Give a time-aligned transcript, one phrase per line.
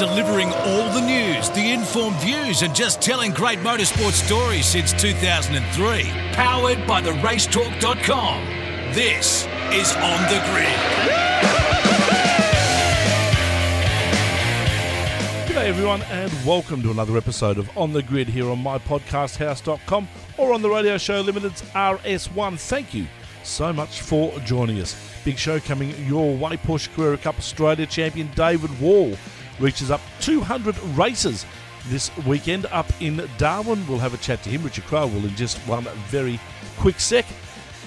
[0.00, 6.04] delivering all the news, the informed views, and just telling great motorsport stories since 2003.
[6.32, 8.42] Powered by the racetalk.com.
[8.94, 10.80] This is On the Grid.
[15.48, 20.08] G'day everyone and welcome to another episode of On the Grid here on mypodcasthouse.com
[20.38, 22.58] or on the radio show Limited's RS1.
[22.58, 23.06] Thank you
[23.42, 24.96] so much for joining us.
[25.26, 26.56] Big show coming your way.
[26.56, 29.14] Porsche Carrera Cup Australia champion David Wall
[29.60, 31.46] reaches up 200 races
[31.88, 33.86] this weekend up in Darwin.
[33.86, 34.62] We'll have a chat to him.
[34.62, 36.40] Richard Craill will in just one very
[36.78, 37.24] quick sec.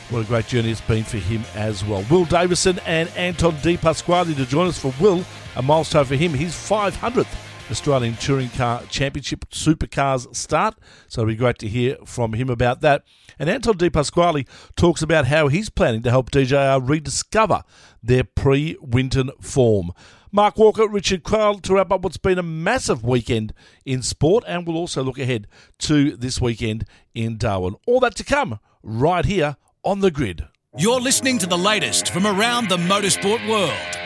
[0.09, 2.05] What a great journey it's been for him as well.
[2.09, 5.23] Will Davison and Anton De Pasquale to join us for Will.
[5.55, 6.33] A milestone for him.
[6.33, 7.35] His 500th
[7.71, 10.75] Australian Touring Car Championship Supercars start.
[11.07, 13.03] So it'll be great to hear from him about that.
[13.39, 14.45] And Anton De Pasquale
[14.75, 17.63] talks about how he's planning to help DJR rediscover
[18.03, 19.91] their pre Winton form.
[20.35, 23.53] Mark Walker, Richard Craill to wrap up what's been a massive weekend
[23.85, 25.45] in sport, and we'll also look ahead
[25.77, 27.75] to this weekend in Darwin.
[27.85, 30.47] All that to come right here on the grid.
[30.75, 33.97] You're listening to the latest from around the motorsport world.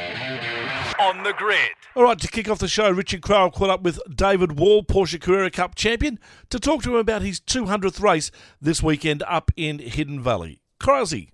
[0.99, 1.69] On the Grid.
[1.95, 5.21] All right, to kick off the show, Richard Craill caught up with David Wall, Porsche
[5.21, 6.19] Carrera Cup champion,
[6.49, 10.59] to talk to him about his 200th race this weekend up in Hidden Valley.
[10.81, 11.29] Crowsey.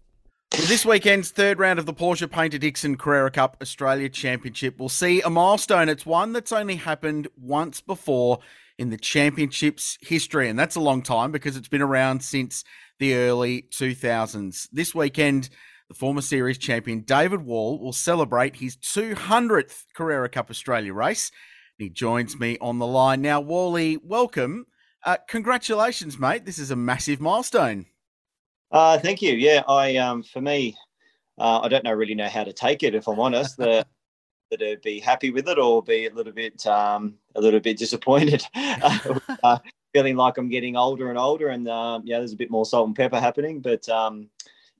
[0.54, 5.20] This weekend's third round of the Porsche Paynter Dixon Carrera Cup Australia Championship will see
[5.22, 5.90] a milestone.
[5.90, 8.40] It's one that's only happened once before
[8.78, 12.64] in the championship's history, and that's a long time because it's been around since
[13.00, 14.70] the early 2000s.
[14.72, 15.50] This weekend,
[15.90, 21.32] the former series champion David Wall will celebrate his 200th Carrera Cup Australia race.
[21.78, 23.42] He joins me on the line now.
[23.42, 24.68] Wally, welcome.
[25.04, 26.46] Uh, congratulations, mate.
[26.46, 27.88] This is a massive milestone.
[28.74, 29.34] Uh, thank you.
[29.34, 30.76] Yeah, I um, for me,
[31.38, 32.96] uh, I don't know really know how to take it.
[32.96, 33.86] If I'm honest, the,
[34.52, 37.78] that I'd be happy with it or be a little bit um, a little bit
[37.78, 38.44] disappointed.
[38.56, 39.60] uh,
[39.94, 42.88] feeling like I'm getting older and older, and um, yeah, there's a bit more salt
[42.88, 43.62] and pepper happening.
[43.62, 44.30] But um,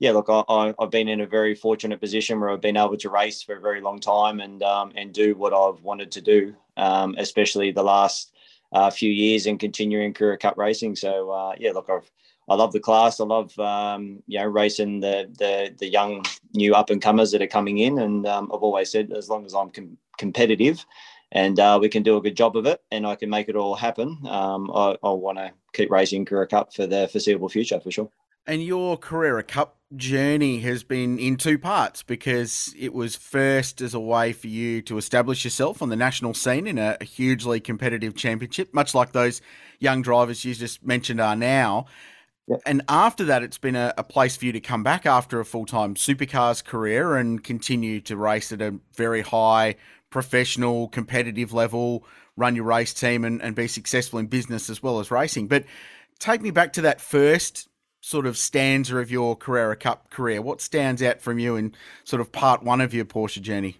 [0.00, 2.96] yeah, look, I, I, have been in a very fortunate position where I've been able
[2.96, 6.20] to race for a very long time and um, and do what I've wanted to
[6.20, 8.32] do, um, especially the last
[8.72, 10.96] uh, few years and continuing Carrera Cup racing.
[10.96, 12.10] So uh, yeah, look, I've
[12.48, 13.20] I love the class.
[13.20, 16.24] I love um, you know racing the the the young
[16.54, 19.46] new up and comers that are coming in, and um, I've always said as long
[19.46, 20.84] as I'm com- competitive,
[21.32, 23.56] and uh, we can do a good job of it, and I can make it
[23.56, 24.18] all happen.
[24.26, 28.10] Um, I, I want to keep racing Carrera Cup for the foreseeable future for sure.
[28.46, 33.94] And your Carrera Cup journey has been in two parts because it was first as
[33.94, 37.60] a way for you to establish yourself on the national scene in a, a hugely
[37.60, 39.40] competitive championship, much like those
[39.78, 41.86] young drivers you just mentioned are now.
[42.66, 45.44] And after that, it's been a, a, place for you to come back after a
[45.44, 49.76] full time supercars career and continue to race at a very high
[50.10, 52.04] professional, competitive level,
[52.36, 55.48] run your race team and, and be successful in business as well as racing.
[55.48, 55.64] But
[56.18, 57.68] take me back to that first
[58.02, 60.42] sort of stanza of your Carrera Cup career.
[60.42, 61.74] What stands out from you in
[62.04, 63.78] sort of part one of your Porsche journey?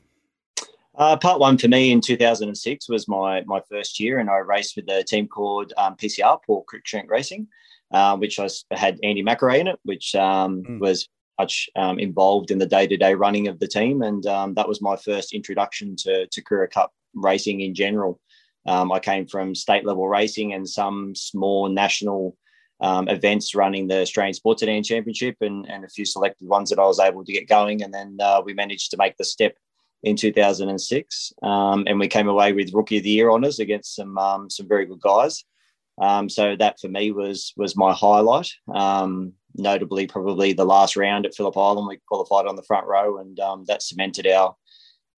[0.97, 4.77] Uh, part one for me in 2006 was my my first year, and I raced
[4.77, 7.49] with a team called um, PCR, Paul Cruikshank Racing
[7.93, 10.81] uh, which I had Andy McRae in it, which um, mm.
[10.81, 11.09] was
[11.39, 14.03] much um, involved in the day to day running of the team.
[14.03, 18.21] And um, that was my first introduction to, to Cup racing in general.
[18.67, 22.37] Um, I came from state level racing and some small national
[22.81, 26.79] um, events running the Australian Sports Sedan Championship and, and a few selected ones that
[26.79, 27.83] I was able to get going.
[27.83, 29.57] And then uh, we managed to make the step
[30.03, 31.33] in 2006.
[31.43, 34.19] Um, and we came away with Rookie of the Year honours against some,
[34.49, 35.45] some very good guys.
[36.01, 38.51] Um, so that for me was was my highlight.
[38.73, 43.19] Um, notably, probably the last round at Phillip Island, we qualified on the front row,
[43.19, 44.57] and um, that cemented our,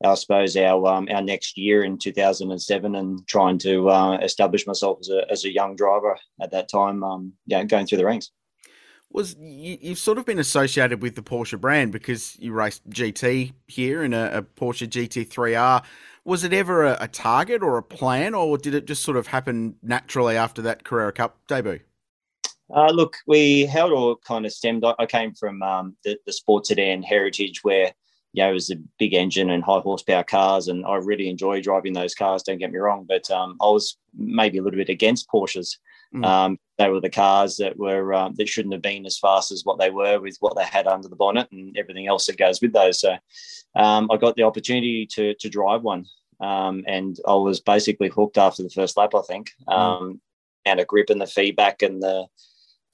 [0.04, 4.66] our, I suppose, our um, our next year in 2007, and trying to uh, establish
[4.66, 7.02] myself as a as a young driver at that time.
[7.02, 8.30] Um, yeah, going through the ranks.
[9.10, 13.52] Was you, you've sort of been associated with the Porsche brand because you raced GT
[13.66, 15.84] here in a, a Porsche GT3R
[16.26, 19.28] was it ever a, a, target or a plan, or did it just sort of
[19.28, 21.80] happen naturally after that Carrera Cup debut?
[22.74, 24.84] Uh, look, we held all kind of stemmed.
[24.98, 27.92] I came from um, the, the sports sedan heritage where
[28.32, 31.62] you know, it was a big engine and high horsepower cars, and I really enjoy
[31.62, 32.42] driving those cars.
[32.42, 35.76] Don't get me wrong, but um, I was maybe a little bit against Porsches.
[36.16, 36.24] Mm.
[36.24, 39.64] Um, they were the cars that were um, that shouldn't have been as fast as
[39.64, 42.60] what they were with what they had under the bonnet and everything else that goes
[42.60, 43.00] with those.
[43.00, 43.16] So
[43.74, 46.04] um, I got the opportunity to to drive one,
[46.40, 49.14] um, and I was basically hooked after the first lap.
[49.14, 49.72] I think, mm.
[49.72, 50.20] um,
[50.64, 52.26] and a grip and the feedback and the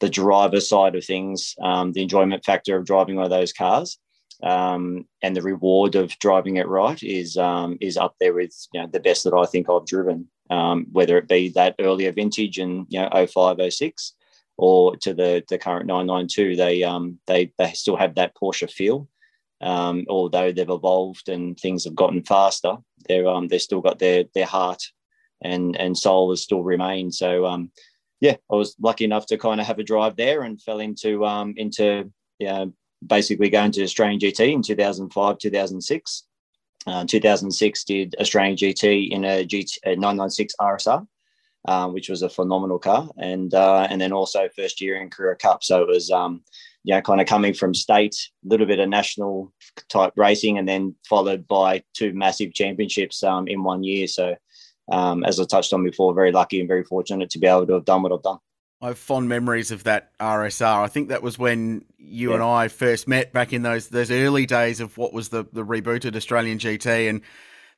[0.00, 3.98] the driver side of things, um, the enjoyment factor of driving one of those cars.
[4.42, 8.80] um, and the reward of driving it right is um, is up there with you
[8.80, 10.28] know, the best that I think I've driven.
[10.52, 14.12] Um, whether it be that earlier vintage in you know 05, 06,
[14.56, 19.08] or to the the current 992, they um, they they still have that Porsche feel.
[19.60, 22.76] Um, although they've evolved and things have gotten faster,
[23.08, 24.82] they're um, they've still got their their heart
[25.42, 27.14] and and soul has still remained.
[27.14, 27.70] So um,
[28.20, 31.24] yeah, I was lucky enough to kind of have a drive there and fell into
[31.24, 32.66] um, into yeah,
[33.04, 36.24] basically going to Australian GT in 2005, 2006.
[36.86, 41.06] Uh, 2006 did Australian GT in a, GT, a 996 RSR,
[41.68, 45.36] uh, which was a phenomenal car, and uh, and then also first year in Carrera
[45.36, 45.62] Cup.
[45.62, 46.42] So it was um,
[46.82, 49.52] you know kind of coming from state, a little bit of national
[49.88, 54.08] type racing, and then followed by two massive championships um, in one year.
[54.08, 54.34] So
[54.90, 57.74] um, as I touched on before, very lucky and very fortunate to be able to
[57.74, 58.38] have done what I've done.
[58.80, 60.82] I have fond memories of that RSR.
[60.82, 62.34] I think that was when you yeah.
[62.36, 65.64] and I first met back in those those early days of what was the the
[65.64, 67.22] rebooted Australian GT, and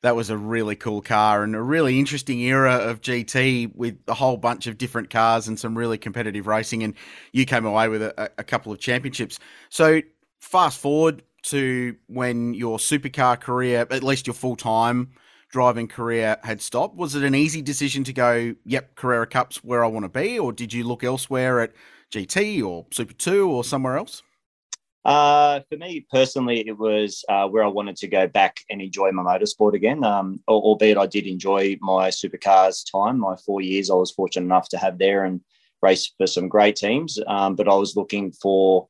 [0.02, 4.14] that was a really cool car and a really interesting era of GT with a
[4.14, 6.82] whole bunch of different cars and some really competitive racing.
[6.82, 6.94] And
[7.32, 9.38] you came away with a, a couple of championships.
[9.70, 10.02] So
[10.40, 15.12] fast forward to when your supercar career, at least your full time
[15.48, 16.96] driving career had stopped.
[16.96, 20.38] Was it an easy decision to go, yep, Carrera Cup's where I want to be,
[20.38, 21.72] or did you look elsewhere at
[22.12, 24.22] GT or Super 2 or somewhere else?
[25.04, 29.10] Uh, for me personally, it was uh, where I wanted to go back and enjoy
[29.12, 30.02] my motorsport again.
[30.02, 33.20] Um, albeit I did enjoy my supercars time.
[33.20, 35.40] My four years I was fortunate enough to have there and
[35.82, 37.18] race for some great teams.
[37.26, 38.88] Um, but I was looking for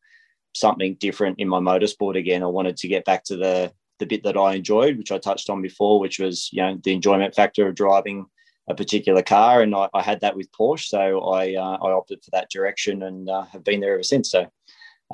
[0.55, 2.45] something different in my motorsport again.
[2.45, 5.49] I wanted to get back to the the bit that I enjoyed, which I touched
[5.51, 8.27] on before, which was you know the enjoyment factor of driving
[8.69, 12.23] a particular car, and I, I had that with Porsche, so I uh, I opted
[12.25, 14.31] for that direction and uh, have been there ever since.
[14.31, 14.47] So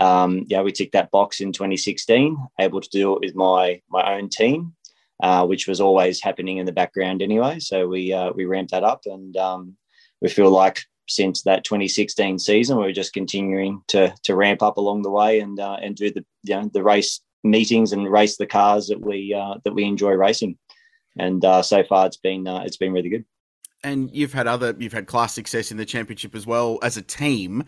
[0.00, 4.14] um, yeah, we ticked that box in 2016, able to do it with my my
[4.14, 4.74] own team,
[5.22, 7.58] uh, which was always happening in the background anyway.
[7.58, 9.76] So we uh, we ramped that up, and um,
[10.20, 14.76] we feel like since that 2016 season, we are just continuing to to ramp up
[14.76, 18.36] along the way and uh, and do the you know, the race meetings and race
[18.36, 20.56] the cars that we uh, that we enjoy racing.
[21.18, 23.24] And uh, so far, it's been uh, it's been really good.
[23.82, 27.02] And you've had other you've had class success in the championship as well as a
[27.02, 27.64] team.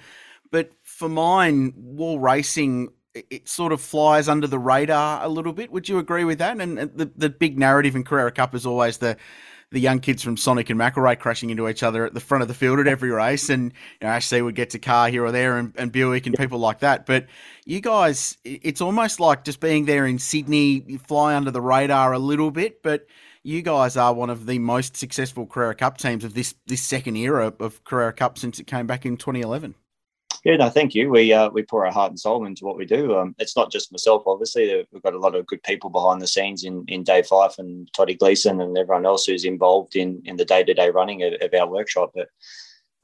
[0.50, 5.70] But for mine, wall racing it sort of flies under the radar a little bit.
[5.70, 6.60] Would you agree with that?
[6.60, 9.16] And the the big narrative in Carrera Cup is always the
[9.72, 12.48] the young kids from Sonic and McElrea crashing into each other at the front of
[12.48, 13.48] the field at every race.
[13.48, 16.36] And you know, Ashley would get to car here or there and, and Buick and
[16.36, 17.06] people like that.
[17.06, 17.26] But
[17.64, 22.12] you guys, it's almost like just being there in Sydney, you fly under the radar
[22.12, 23.06] a little bit, but
[23.44, 27.16] you guys are one of the most successful Carrera Cup teams of this this second
[27.16, 29.74] era of Carrera Cup since it came back in 2011.
[30.44, 31.08] Yeah, no, thank you.
[31.08, 33.16] We uh, we pour our heart and soul into what we do.
[33.16, 34.84] Um, it's not just myself, obviously.
[34.90, 37.88] We've got a lot of good people behind the scenes in, in Dave Fife and
[37.92, 41.34] Toddy Gleason and everyone else who's involved in in the day to day running of,
[41.40, 42.12] of, our workshop.
[42.14, 42.28] But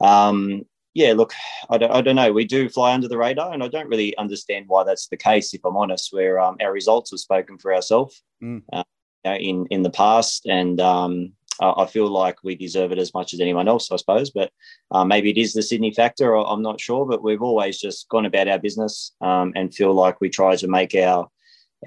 [0.05, 1.33] um, yeah, look,
[1.69, 2.33] I don't, I don't know.
[2.33, 5.53] We do fly under the radar, and I don't really understand why that's the case.
[5.53, 8.61] If I'm honest, where um, our results have spoken for ourselves mm.
[8.73, 8.83] uh,
[9.25, 13.39] in in the past, and um, I feel like we deserve it as much as
[13.39, 14.29] anyone else, I suppose.
[14.29, 14.51] But
[14.91, 16.35] uh, maybe it is the Sydney factor.
[16.35, 20.21] I'm not sure, but we've always just gone about our business um, and feel like
[20.21, 21.29] we try to make our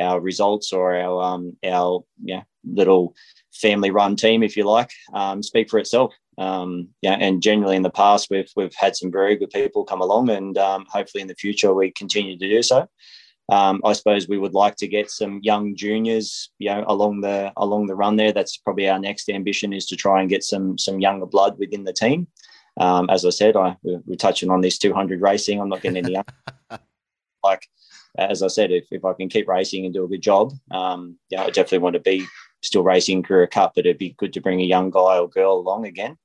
[0.00, 3.14] our results or our um, our yeah little
[3.52, 6.14] family run team, if you like, um, speak for itself.
[6.38, 10.00] Um, yeah, and generally in the past we've we've had some very good people come
[10.00, 12.88] along, and um, hopefully in the future we continue to do so.
[13.52, 17.52] Um, I suppose we would like to get some young juniors, you know, along the
[17.58, 18.32] along the run there.
[18.32, 21.84] That's probably our next ambition is to try and get some some younger blood within
[21.84, 22.28] the team.
[22.80, 25.60] Um, as I said, I we're, touching on this 200 racing.
[25.60, 26.16] I'm not getting any
[27.44, 27.68] like
[28.16, 31.18] as I said, if, if I can keep racing and do a good job, um,
[31.28, 32.24] yeah, I definitely want to be
[32.62, 33.72] still racing Carrera Cup.
[33.74, 36.16] But it'd be good to bring a young guy or girl along again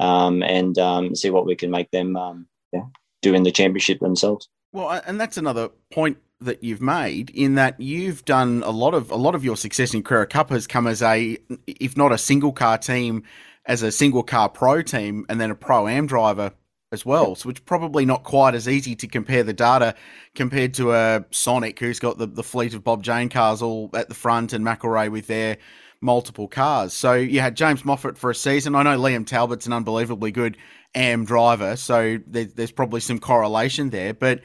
[0.00, 2.86] um, and um, see what we can make them um, yeah,
[3.20, 4.48] do in the championship themselves.
[4.72, 9.10] Well, and that's another point that you've made in that you've done a lot of
[9.10, 12.18] a lot of your success in Carrera Cup has come as a if not a
[12.18, 13.22] single car team
[13.66, 16.52] as a single car pro team and then a pro am driver
[16.92, 17.34] as well.
[17.34, 19.94] So it's probably not quite as easy to compare the data
[20.34, 24.08] compared to a Sonic who's got the, the fleet of Bob Jane cars all at
[24.08, 25.58] the front and McElrea with their
[26.00, 26.92] multiple cars.
[26.92, 28.74] So you had James Moffat for a season.
[28.74, 30.56] I know Liam Talbot's an unbelievably good
[30.94, 34.14] AM driver, so there, there's probably some correlation there.
[34.14, 34.40] But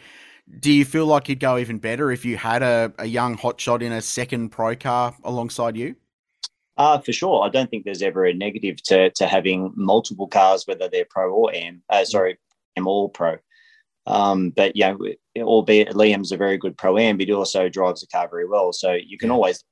[0.60, 3.82] do you feel like you'd go even better if you had a, a young hotshot
[3.82, 5.96] in a second pro car alongside you?
[6.78, 7.44] Uh, for sure.
[7.44, 11.32] I don't think there's ever a negative to, to having multiple cars, whether they're pro
[11.32, 11.82] or AM.
[11.90, 12.38] Uh, sorry,
[12.78, 13.38] AM all pro.
[14.08, 14.94] Um, but yeah,
[15.38, 18.72] albeit Liam's a very good pro am, but he also drives the car very well.
[18.72, 19.64] So you can always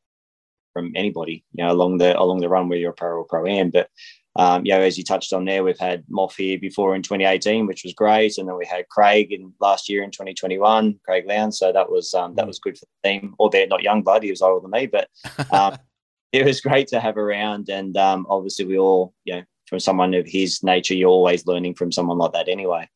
[0.74, 3.46] from anybody, you know, along the along the run where you're a pro or pro
[3.46, 3.70] am.
[3.70, 3.89] But
[4.36, 7.68] um, you know, as you touched on there, we've had Moff here before in 2018,
[7.68, 11.60] which was great, and then we had Craig in last year in 2021, Craig Lowndes.
[11.60, 12.48] So that was um, that mm.
[12.48, 14.24] was good for the team, albeit not young blood.
[14.24, 15.08] He was older than me, but
[15.52, 15.78] um,
[16.32, 17.70] it was great to have around.
[17.70, 21.75] And um, obviously, we all, you know, from someone of his nature, you're always learning
[21.75, 22.90] from someone like that anyway.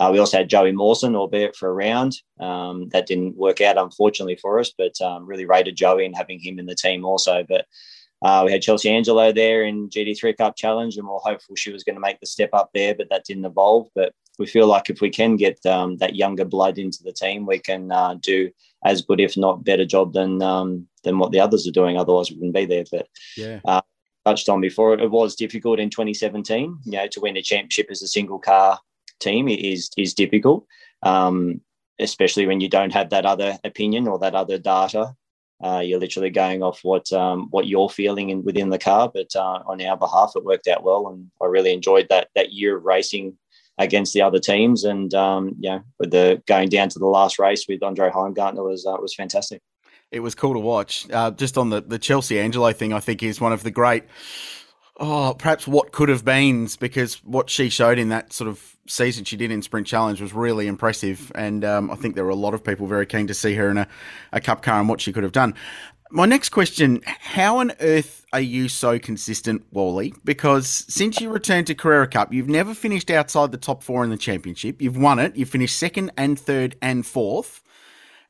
[0.00, 2.14] Uh, we also had Joey Mawson, albeit for a round.
[2.40, 6.38] Um, that didn't work out, unfortunately, for us, but um, really rated Joey and having
[6.38, 7.44] him in the team also.
[7.46, 7.66] But
[8.22, 11.72] uh, we had Chelsea Angelo there in GT3 Cup Challenge, and we are hopeful she
[11.72, 13.88] was going to make the step up there, but that didn't evolve.
[13.94, 17.46] But we feel like if we can get um, that younger blood into the team,
[17.46, 18.50] we can uh, do
[18.84, 21.96] as good, if not better, job than um, than what the others are doing.
[21.96, 22.84] Otherwise, we wouldn't be there.
[22.90, 23.60] But yeah.
[23.64, 23.82] Uh,
[24.24, 26.78] touched on before, it was difficult in 2017.
[26.84, 28.78] You know, to win a championship as a single car
[29.20, 30.66] team is is difficult,
[31.02, 31.60] um,
[31.98, 35.14] especially when you don't have that other opinion or that other data.
[35.62, 39.10] Uh, you're literally going off what um, what you're feeling in, within the car.
[39.12, 42.52] But uh, on our behalf, it worked out well, and I really enjoyed that that
[42.52, 43.36] year of racing
[43.78, 44.84] against the other teams.
[44.84, 48.86] And um, yeah, with the going down to the last race with Andre Heimgartner was
[48.86, 49.62] uh, was fantastic.
[50.10, 51.10] It was cool to watch.
[51.10, 54.04] Uh, just on the the Chelsea Angelo thing, I think is one of the great.
[55.00, 59.24] Oh, perhaps what could have been because what she showed in that sort of season
[59.24, 62.34] she did in Sprint Challenge was really impressive, and um, I think there were a
[62.34, 63.88] lot of people very keen to see her in a,
[64.32, 65.54] a Cup car and what she could have done.
[66.10, 70.14] My next question How on earth are you so consistent, Wally?
[70.24, 74.10] Because since you returned to Carrera Cup, you've never finished outside the top four in
[74.10, 74.82] the championship.
[74.82, 77.62] You've won it, you've finished second and third and fourth.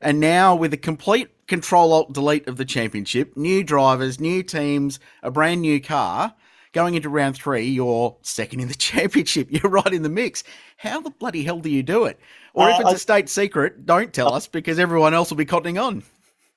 [0.01, 4.99] And now, with a complete control alt delete of the championship, new drivers, new teams,
[5.23, 6.35] a brand new car,
[6.73, 9.47] going into round three, you're second in the championship.
[9.49, 10.43] You're right in the mix.
[10.77, 12.19] How the bloody hell do you do it?
[12.53, 15.29] Or uh, if it's I, a state secret, don't tell uh, us because everyone else
[15.29, 16.03] will be cottoning on.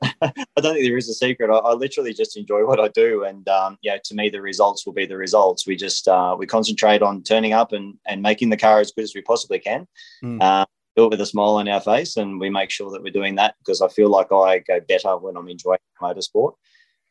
[0.22, 1.50] I don't think there is a secret.
[1.50, 4.84] I, I literally just enjoy what I do, and um, yeah, to me, the results
[4.84, 5.66] will be the results.
[5.66, 9.04] We just uh, we concentrate on turning up and and making the car as good
[9.04, 9.86] as we possibly can.
[10.24, 10.42] Mm.
[10.42, 10.66] Uh,
[10.96, 13.36] do it with a smile on our face, and we make sure that we're doing
[13.36, 16.54] that because I feel like I go better when I'm enjoying motorsport.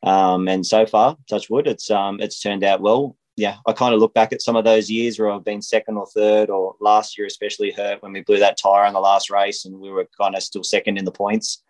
[0.04, 3.16] Um, and so far, touch wood, it's um, it's turned out well.
[3.36, 5.96] Yeah, I kind of look back at some of those years where I've been second
[5.96, 9.30] or third, or last year especially hurt when we blew that tire in the last
[9.30, 11.62] race and we were kind of still second in the points.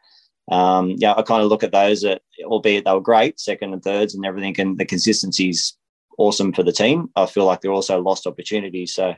[0.51, 3.83] Um, yeah, I kind of look at those, that, albeit they were great, second and
[3.83, 5.77] thirds and everything, and the consistency's
[6.19, 7.11] awesome for the team.
[7.15, 8.95] I feel like they're also lost opportunities.
[8.95, 9.15] So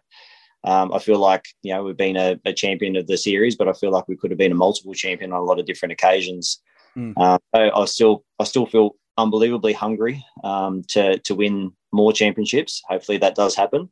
[0.65, 3.69] um, I feel like you know we've been a, a, champion of the series, but
[3.69, 5.93] I feel like we could have been a multiple champion on a lot of different
[5.93, 6.63] occasions.
[6.97, 7.13] Mm.
[7.17, 12.83] Uh, I, I still I still feel unbelievably hungry um, to to win more championships.
[12.89, 13.91] Hopefully that does happen.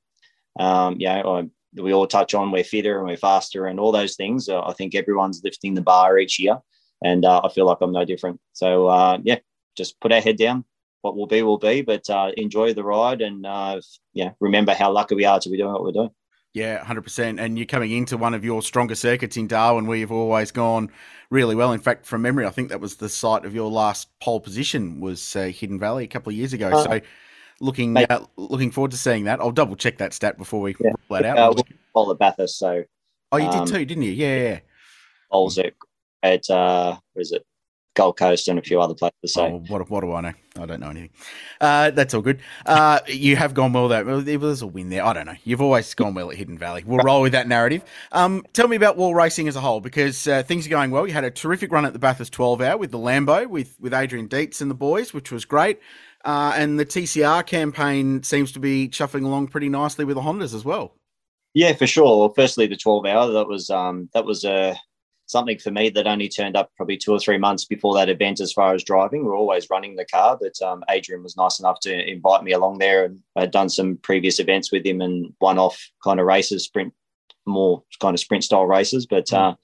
[0.58, 3.92] Um, you know, I, we all touch on we're fitter and we're faster and all
[3.92, 4.48] those things.
[4.48, 6.58] Uh, I think everyone's lifting the bar each year,
[7.02, 8.40] and uh, I feel like I'm no different.
[8.52, 9.38] So uh, yeah,
[9.76, 10.64] just put our head down.
[11.00, 13.80] What will be will be, but uh, enjoy the ride and uh,
[14.12, 16.10] yeah, remember how lucky we are to be doing what we're doing.
[16.54, 17.40] Yeah, 100%.
[17.40, 20.90] And you're coming into one of your stronger circuits in Darwin where you've always gone
[21.30, 21.72] really well.
[21.72, 25.00] In fact, from memory, I think that was the site of your last pole position
[25.00, 26.68] was uh, Hidden Valley a couple of years ago.
[26.68, 27.00] Uh, so
[27.60, 29.40] looking uh, looking forward to seeing that.
[29.40, 30.90] I'll double check that stat before we yeah.
[31.08, 31.58] roll that out.
[31.58, 31.62] Uh,
[31.94, 32.84] pole at Bathurst, so...
[33.30, 34.12] Oh, you um, did too, didn't you?
[34.12, 34.60] Yeah, yeah.
[35.30, 35.72] Poles at,
[36.22, 37.46] at uh, what is it?
[37.94, 39.34] Gold Coast and a few other places.
[39.34, 40.32] So oh, what, what do I know?
[40.58, 41.10] I don't know anything.
[41.60, 42.40] Uh, that's all good.
[42.66, 44.20] Uh, you have gone well though.
[44.20, 45.04] There was a win there.
[45.04, 45.34] I don't know.
[45.44, 46.84] You've always gone well at Hidden Valley.
[46.86, 47.82] We'll roll with that narrative.
[48.12, 51.06] Um, tell me about wall racing as a whole because uh, things are going well.
[51.06, 53.94] You had a terrific run at the Bathurst 12 hour with the Lambo with with
[53.94, 55.80] Adrian Deitz and the boys, which was great.
[56.24, 60.54] Uh, and the TCR campaign seems to be chuffing along pretty nicely with the Hondas
[60.54, 60.94] as well.
[61.54, 62.18] Yeah, for sure.
[62.18, 64.76] Well, firstly, the 12 hour that was um, that was a
[65.32, 68.40] something for me that only turned up probably two or three months before that event
[68.40, 69.24] as far as driving.
[69.24, 72.78] We're always running the car, but um, Adrian was nice enough to invite me along
[72.78, 73.04] there.
[73.04, 76.64] And I had done some previous events with him and one off kind of races,
[76.64, 76.92] sprint,
[77.46, 79.06] more kind of sprint style races.
[79.06, 79.38] But mm.
[79.38, 79.54] uh,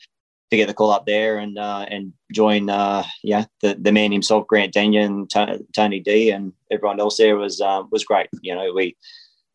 [0.51, 4.11] to get the call up there and uh, and join, uh, yeah, the, the man
[4.11, 5.27] himself, Grant Denyer,
[5.75, 8.29] Tony D, and everyone else there was uh, was great.
[8.41, 8.97] You know, we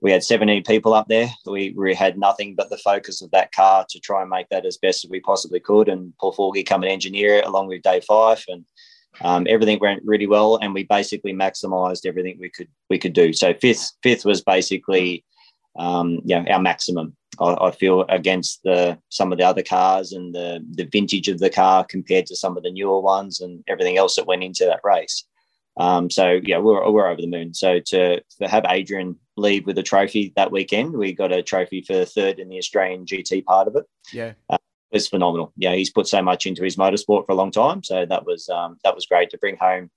[0.03, 1.29] we had 17 people up there.
[1.45, 4.65] We, we had nothing but the focus of that car to try and make that
[4.65, 5.87] as best as we possibly could.
[5.87, 8.65] And Paul Forgy come and engineer it along with Dave Fife, and
[9.21, 10.57] um, everything went really well.
[10.61, 13.31] And we basically maximised everything we could we could do.
[13.31, 15.23] So fifth fifth was basically
[15.79, 16.19] um,
[16.49, 17.15] our maximum.
[17.39, 21.39] I, I, feel against the some of the other cars and the the vintage of
[21.39, 24.65] the car compared to some of the newer ones and everything else that went into
[24.65, 25.23] that race.
[25.77, 27.53] Um, so yeah, we're, we're over the moon.
[27.53, 31.81] So to, to have Adrian leave with a trophy that weekend, we got a trophy
[31.81, 33.85] for third in the Australian GT part of it.
[34.11, 34.57] Yeah, uh,
[34.91, 35.51] was phenomenal.
[35.57, 38.47] Yeah, he's put so much into his motorsport for a long time, so that was
[38.49, 39.89] um, that was great to bring home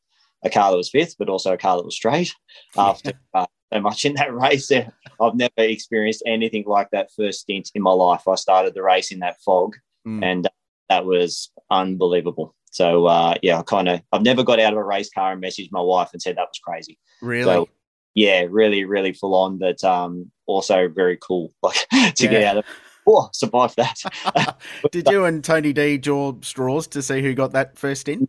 [0.45, 2.35] a car that was fifth, but also a car that was straight
[2.77, 4.71] after uh, so much in that race.
[4.73, 8.27] I've never experienced anything like that first stint in my life.
[8.27, 9.77] I started the race in that fog,
[10.07, 10.25] mm.
[10.25, 10.49] and
[10.89, 12.55] that was unbelievable.
[12.71, 15.43] So uh, yeah, I kind of I've never got out of a race car and
[15.43, 16.99] messaged my wife and said that was crazy.
[17.23, 17.45] Really?
[17.45, 17.69] So,
[18.17, 22.31] yeah, really, really full on, but um, also very cool, like to yeah.
[22.31, 22.65] get out of.
[23.09, 24.59] Oh, survive that.
[24.91, 28.29] Did you and Tony D draw straws to see who got that first in?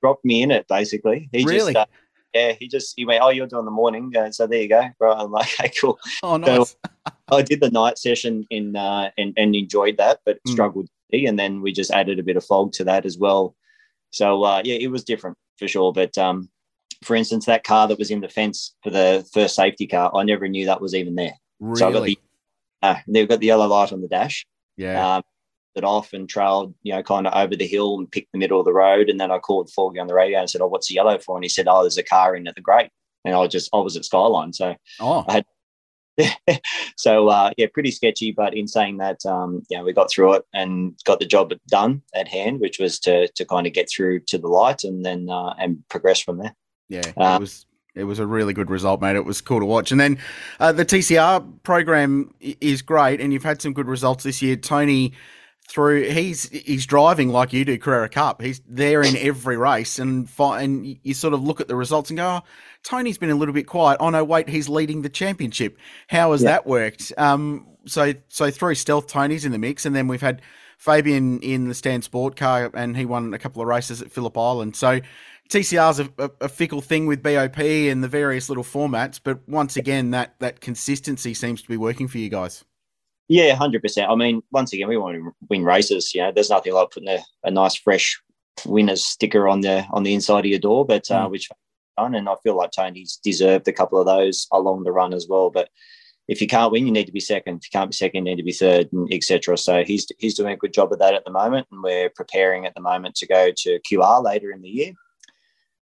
[0.00, 1.28] dropped me in it basically.
[1.30, 1.74] He really?
[1.74, 1.92] Just, uh,
[2.32, 4.88] yeah, he just he went, oh, you're doing the morning, uh, so there you go.
[4.98, 5.98] Right, I'm like, okay, cool.
[6.22, 6.74] Oh, nice.
[7.28, 10.52] So I did the night session in uh, and and enjoyed that, but mm.
[10.52, 10.88] struggled.
[11.12, 13.54] And then we just added a bit of fog to that as well.
[14.10, 15.92] So uh, yeah, it was different for sure.
[15.92, 16.48] But um,
[17.02, 20.24] for instance, that car that was in the fence for the first safety car, I
[20.24, 21.34] never knew that was even there.
[21.60, 21.78] Really?
[21.78, 22.18] So I got the,
[22.82, 24.46] uh, they've got the yellow light on the dash.
[24.76, 25.16] Yeah.
[25.16, 25.22] Um,
[25.78, 28.58] it off and trailed, you know, kind of over the hill and picked the middle
[28.58, 29.08] of the road.
[29.08, 31.36] And then I called Forgy on the radio and said, "Oh, what's the yellow for?"
[31.36, 32.90] And he said, "Oh, there's a car in at the grate."
[33.24, 35.24] And I just I was at Skyline, so oh.
[35.28, 35.44] I had.
[36.96, 38.32] so uh, yeah, pretty sketchy.
[38.32, 42.02] But in saying that, um, yeah, we got through it and got the job done
[42.14, 45.28] at hand, which was to to kind of get through to the light and then
[45.30, 46.54] uh, and progress from there.
[46.88, 49.16] Yeah, uh, it was it was a really good result, mate.
[49.16, 49.90] It was cool to watch.
[49.90, 50.18] And then
[50.60, 54.56] uh, the TCR program is great, and you've had some good results this year.
[54.56, 55.12] Tony
[55.68, 58.40] through he's he's driving like you do Carrera Cup.
[58.40, 62.16] He's there in every race, and and you sort of look at the results and
[62.16, 62.40] go, oh,
[62.82, 63.98] Tony's been a little bit quiet.
[64.00, 65.76] Oh no, wait, he's leading the championship.
[66.08, 66.52] How has yeah.
[66.52, 67.12] that worked?
[67.18, 70.40] Um, so so through stealth, Tony's in the mix, and then we've had
[70.78, 74.38] Fabian in the Stan Sport car, and he won a couple of races at Phillip
[74.38, 74.74] Island.
[74.74, 75.00] So
[75.48, 79.76] TCR's a, a, a fickle thing with BOP and the various little formats, but once
[79.76, 82.64] again, that that consistency seems to be working for you guys.
[83.28, 84.10] Yeah, hundred percent.
[84.10, 86.14] I mean, once again, we want to win races.
[86.14, 88.20] You know, there's nothing like putting a, a nice fresh
[88.66, 91.30] winners sticker on the on the inside of your door, but uh, mm.
[91.30, 91.48] which
[91.98, 95.26] done, and I feel like Tony's deserved a couple of those along the run as
[95.28, 95.50] well.
[95.50, 95.68] But
[96.28, 97.56] if you can't win, you need to be second.
[97.56, 99.56] If you can't be second, you need to be third, and etc.
[99.58, 102.66] So he's he's doing a good job of that at the moment, and we're preparing
[102.66, 104.92] at the moment to go to QR later in the year.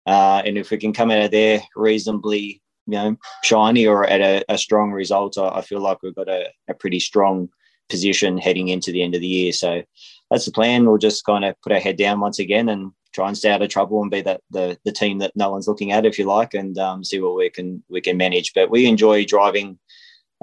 [0.06, 4.22] Uh, and if we can come out of there reasonably you know shiny or at
[4.22, 7.50] a, a strong result, I, I, feel like we've got a, a, pretty strong
[7.90, 9.54] position heading into the end of the year.
[9.54, 9.84] So
[10.30, 10.86] that's the plan.
[10.86, 13.62] We'll just kind of put our head down once again and try and stay out
[13.62, 16.26] of trouble and be that the the team that no one's looking at, if you
[16.26, 18.54] like, and um, see what we can we can manage.
[18.54, 19.80] But we enjoy driving.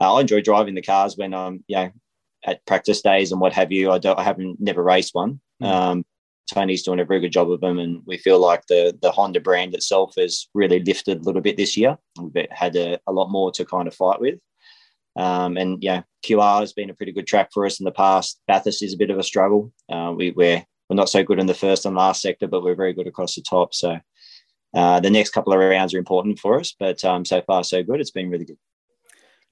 [0.00, 1.90] Uh, I enjoy driving the cars when I'm you know
[2.46, 3.90] at practice days and what have you.
[3.90, 5.40] I don't I haven't never raced one.
[5.62, 5.66] Mm.
[5.66, 6.04] Um,
[6.50, 9.40] Tony's doing a very good job of them, and we feel like the the Honda
[9.40, 11.96] brand itself has really lifted a little bit this year.
[12.20, 14.38] We've had a, a lot more to kind of fight with.
[15.16, 18.40] Um, and yeah, QR has been a pretty good track for us in the past.
[18.46, 19.72] Bathurst is a bit of a struggle.
[19.90, 22.74] Uh, we, we're we're not so good in the first and last sector, but we're
[22.74, 23.74] very good across the top.
[23.74, 23.98] So
[24.74, 27.82] uh, the next couple of rounds are important for us, but um, so far so
[27.82, 28.00] good.
[28.00, 28.58] It's been really good.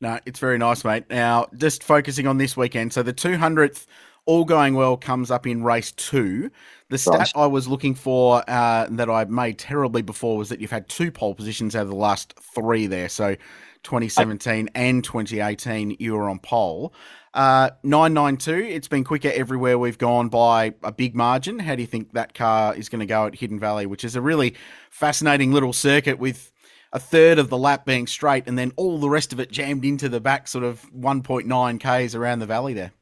[0.01, 1.05] No, it's very nice, mate.
[1.11, 2.93] Now, just focusing on this weekend.
[2.93, 3.87] So the 200th
[4.29, 6.51] all going well comes up in race two.
[6.91, 7.33] The stat right.
[7.35, 11.11] I was looking for uh, that I made terribly before was that you've had two
[11.11, 13.09] pole positions out of the last three there.
[13.09, 13.37] So
[13.85, 16.93] 2017 I, and 2018, you were on pole.
[17.33, 21.59] Uh, 992, it's been quicker everywhere we've gone by a big margin.
[21.59, 24.14] How do you think that car is going to go at Hidden Valley, which is
[24.14, 24.55] a really
[24.91, 26.53] fascinating little circuit with
[26.93, 29.87] a third of the lap being straight and then all the rest of it jammed
[29.87, 32.93] into the back sort of 1.9 Ks around the valley there?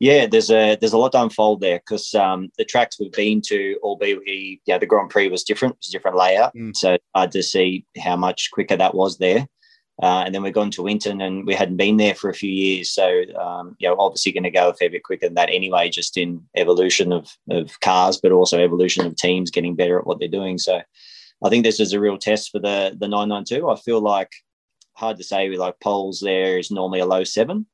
[0.00, 3.40] Yeah, there's a there's a lot to unfold there because um, the tracks we've been
[3.42, 6.76] to, albeit we, yeah, the Grand Prix was different, was a different layout, mm.
[6.76, 9.46] so hard to see how much quicker that was there.
[10.02, 12.50] Uh, and then we've gone to Winton, and we hadn't been there for a few
[12.50, 15.50] years, so um, you know, obviously going to go a fair bit quicker than that
[15.50, 20.06] anyway, just in evolution of of cars, but also evolution of teams getting better at
[20.06, 20.58] what they're doing.
[20.58, 20.82] So,
[21.44, 23.70] I think this is a real test for the the 992.
[23.70, 24.32] I feel like
[24.94, 27.66] hard to say, with like poles there is normally a low seven.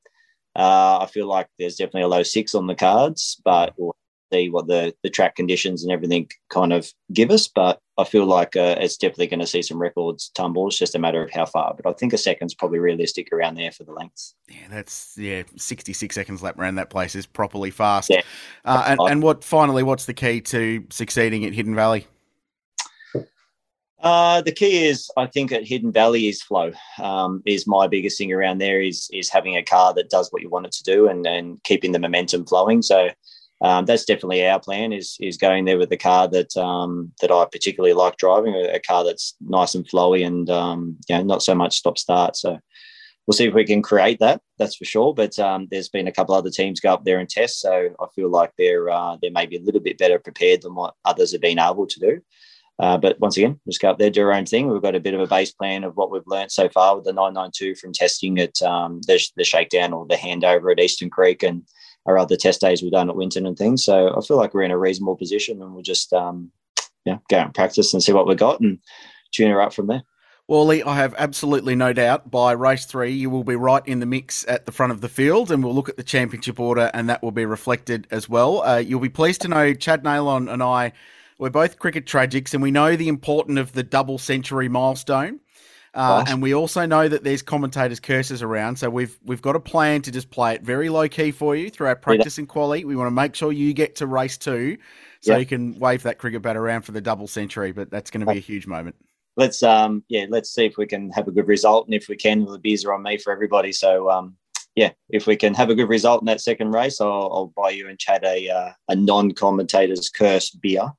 [0.55, 3.95] Uh, I feel like there's definitely a low six on the cards, but we'll
[4.31, 7.47] see what the, the track conditions and everything kind of give us.
[7.47, 10.67] But I feel like uh, it's definitely going to see some records tumble.
[10.67, 11.73] It's just a matter of how far.
[11.75, 14.35] But I think a second's probably realistic around there for the lengths.
[14.49, 18.09] Yeah, that's yeah, 66 seconds lap around that place is properly fast.
[18.09, 18.21] Yeah.
[18.65, 22.07] Uh, and, and what finally, what's the key to succeeding at Hidden Valley?
[24.01, 26.71] Uh, the key is, I think, at Hidden Valley is flow.
[26.99, 30.41] Um, is my biggest thing around there is is having a car that does what
[30.41, 32.81] you want it to do and and keeping the momentum flowing.
[32.81, 33.09] So
[33.61, 34.91] um, that's definitely our plan.
[34.91, 38.73] Is is going there with a car that um, that I particularly like driving, a,
[38.73, 42.35] a, car that's nice and flowy and um, you know not so much stop start.
[42.35, 42.57] So
[43.27, 44.41] we'll see if we can create that.
[44.57, 45.13] That's for sure.
[45.13, 48.05] But um, there's been a couple other teams go up there and test, so I
[48.15, 51.41] feel like they're uh, they're maybe a little bit better prepared than what others have
[51.41, 52.21] been able to do.
[52.81, 54.67] Uh, but once again, just go up there, do our own thing.
[54.67, 57.05] We've got a bit of a base plan of what we've learned so far with
[57.05, 61.43] the 992 from testing at um, the, the shakedown or the handover at Eastern Creek
[61.43, 61.61] and
[62.07, 63.85] our other test days we've done at Winton and things.
[63.85, 66.51] So I feel like we're in a reasonable position and we'll just um,
[67.05, 68.79] yeah, go out and practice and see what we've got and
[69.31, 70.01] tune her up from there.
[70.47, 73.99] Well, Lee, I have absolutely no doubt by race three, you will be right in
[73.99, 76.91] the mix at the front of the field, and we'll look at the championship order,
[76.93, 78.61] and that will be reflected as well.
[78.63, 80.91] Uh, you'll be pleased to know Chad Neylon and I,
[81.41, 85.39] we're both cricket tragics, and we know the importance of the double century milestone.
[85.95, 89.59] Uh, and we also know that there's commentators' curses around, so we've we've got a
[89.59, 92.85] plan to just play it very low key for you through our practice and quality.
[92.85, 94.77] We want to make sure you get to race two,
[95.19, 97.71] so you can wave that cricket bat around for the double century.
[97.71, 98.95] But that's going to be a huge moment.
[99.35, 102.17] Let's um yeah, let's see if we can have a good result, and if we
[102.17, 103.71] can, the beers are on me for everybody.
[103.71, 104.37] So um
[104.75, 107.71] yeah, if we can have a good result in that second race, I'll, I'll buy
[107.71, 110.89] you and Chad a uh, a non commentator's curse beer,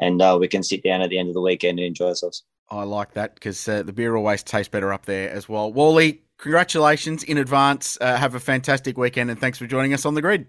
[0.00, 2.42] and uh, we can sit down at the end of the weekend and enjoy ourselves.
[2.70, 5.72] I like that because uh, the beer always tastes better up there as well.
[5.72, 7.98] Wally, congratulations in advance.
[8.00, 10.46] Uh, have a fantastic weekend and thanks for joining us on the grid.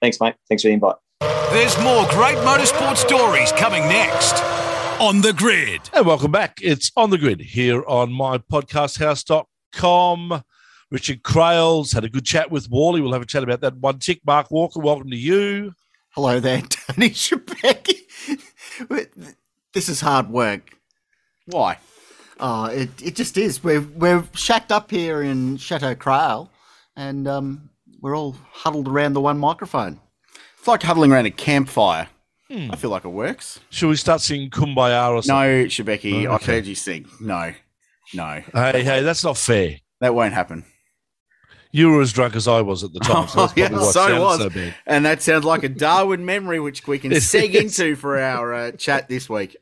[0.00, 0.34] Thanks, mate.
[0.48, 0.96] Thanks for the invite.
[1.50, 4.42] There's more great motorsport stories coming next
[5.00, 5.80] on the grid.
[5.92, 6.58] And welcome back.
[6.62, 10.44] It's on the grid here on my mypodcasthouse.com.
[10.90, 13.00] Richard Craill's had a good chat with Wally.
[13.00, 14.20] We'll have a chat about that one tick.
[14.26, 15.72] Mark Walker, welcome to you.
[16.10, 18.01] Hello there, Tony Shebeki.
[19.74, 20.78] This is hard work.
[21.46, 21.78] Why?
[22.38, 23.62] Oh, it, it just is.
[23.62, 26.48] We're we're shacked up here in Chateau Craill,
[26.96, 30.00] and um, we're all huddled around the one microphone.
[30.58, 32.08] It's like huddling around a campfire.
[32.50, 32.70] Hmm.
[32.70, 33.60] I feel like it works.
[33.70, 35.62] Should we start singing Kumbaya or something?
[35.62, 36.34] No, Shebeki, oh, okay.
[36.34, 37.06] I've heard you sing.
[37.20, 37.54] No,
[38.12, 38.42] no.
[38.52, 39.78] Hey, hey, that's not fair.
[40.00, 40.64] That won't happen.
[41.74, 44.38] You were as drunk as I was at the time, so that's yeah, so was.
[44.38, 44.50] So
[44.86, 48.72] and that sounds like a Darwin memory, which we can seg into for our uh,
[48.72, 49.56] chat this week.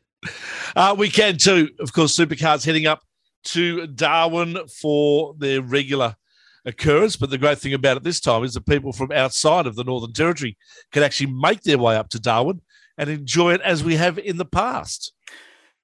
[0.74, 1.70] Uh, we can too.
[1.78, 3.02] Of course, Supercars heading up
[3.44, 6.16] to Darwin for their regular
[6.64, 7.16] occurrence.
[7.16, 9.84] But the great thing about it this time is that people from outside of the
[9.84, 10.56] Northern Territory
[10.92, 12.60] can actually make their way up to Darwin
[12.98, 15.12] and enjoy it as we have in the past.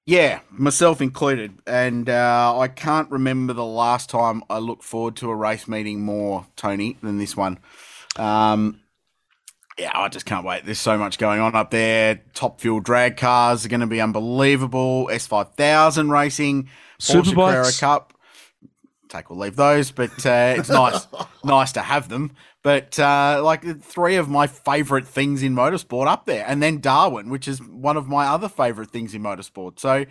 [0.06, 1.58] Yeah, myself included.
[1.66, 6.00] And uh, I can't remember the last time I looked forward to a race meeting
[6.00, 7.58] more, Tony, than this one.
[8.16, 8.80] Um,
[9.76, 10.64] yeah, I just can't wait.
[10.64, 12.22] There's so much going on up there.
[12.34, 15.08] Top fuel drag cars are going to be unbelievable.
[15.12, 18.12] S5000 racing, Porsche Carrera Cup.
[19.08, 21.06] Take or leave those, but uh, it's nice,
[21.44, 22.32] nice to have them.
[22.62, 27.30] But uh, like three of my favourite things in motorsport up there, and then Darwin,
[27.30, 29.78] which is one of my other favourite things in motorsport.
[29.78, 30.04] So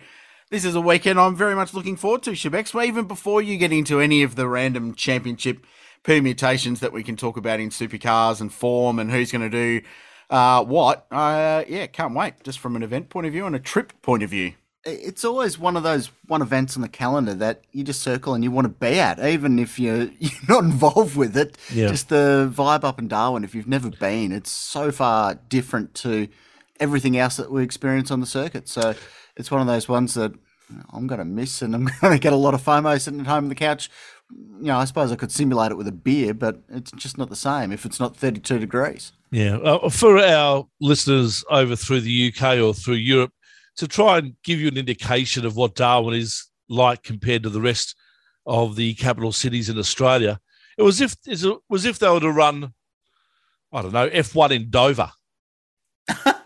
[0.50, 2.72] this is a weekend I'm very much looking forward to, Shebex.
[2.72, 5.66] Well, even before you get into any of the random championship
[6.02, 9.86] permutations that we can talk about in supercars and form and who's going to do
[10.30, 11.06] uh, what.
[11.10, 12.34] Uh, yeah, can't wait.
[12.44, 14.54] Just from an event point of view and a trip point of view.
[14.86, 18.44] It's always one of those one events on the calendar that you just circle and
[18.44, 21.58] you want to be at, even if you're you're not involved with it.
[21.72, 21.88] Yeah.
[21.88, 23.44] Just the vibe up in Darwin.
[23.44, 26.28] If you've never been, it's so far different to
[26.78, 28.68] everything else that we experience on the circuit.
[28.68, 28.94] So
[29.36, 30.32] it's one of those ones that
[30.92, 33.26] I'm going to miss, and I'm going to get a lot of FOMO sitting at
[33.26, 33.90] home on the couch
[34.30, 37.30] you know, I suppose I could simulate it with a beer, but it's just not
[37.30, 39.12] the same if it's not 32 degrees.
[39.30, 39.56] Yeah.
[39.58, 43.32] Uh, for our listeners over through the UK or through Europe,
[43.76, 47.60] to try and give you an indication of what Darwin is like compared to the
[47.60, 47.94] rest
[48.46, 50.40] of the capital cities in Australia,
[50.78, 52.72] it was if it was if they were to run,
[53.72, 55.10] I don't know, F1 in Dover.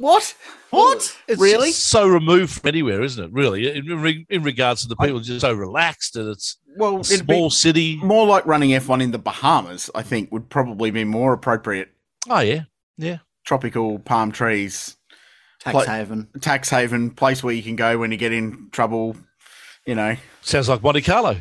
[0.00, 0.34] What?
[0.70, 1.14] What?
[1.28, 1.72] It's really?
[1.72, 3.30] so removed from anywhere, isn't it?
[3.32, 7.04] Really, in, in regards to the people, I, just so relaxed and it's well, a
[7.04, 7.96] small city.
[7.96, 11.90] More like running F1 in the Bahamas, I think, would probably be more appropriate.
[12.30, 12.62] Oh yeah,
[12.96, 13.18] yeah.
[13.44, 14.96] Tropical palm trees,
[15.60, 19.16] tax pla- haven, tax haven, place where you can go when you get in trouble.
[19.86, 21.36] You know, sounds like Monte Carlo.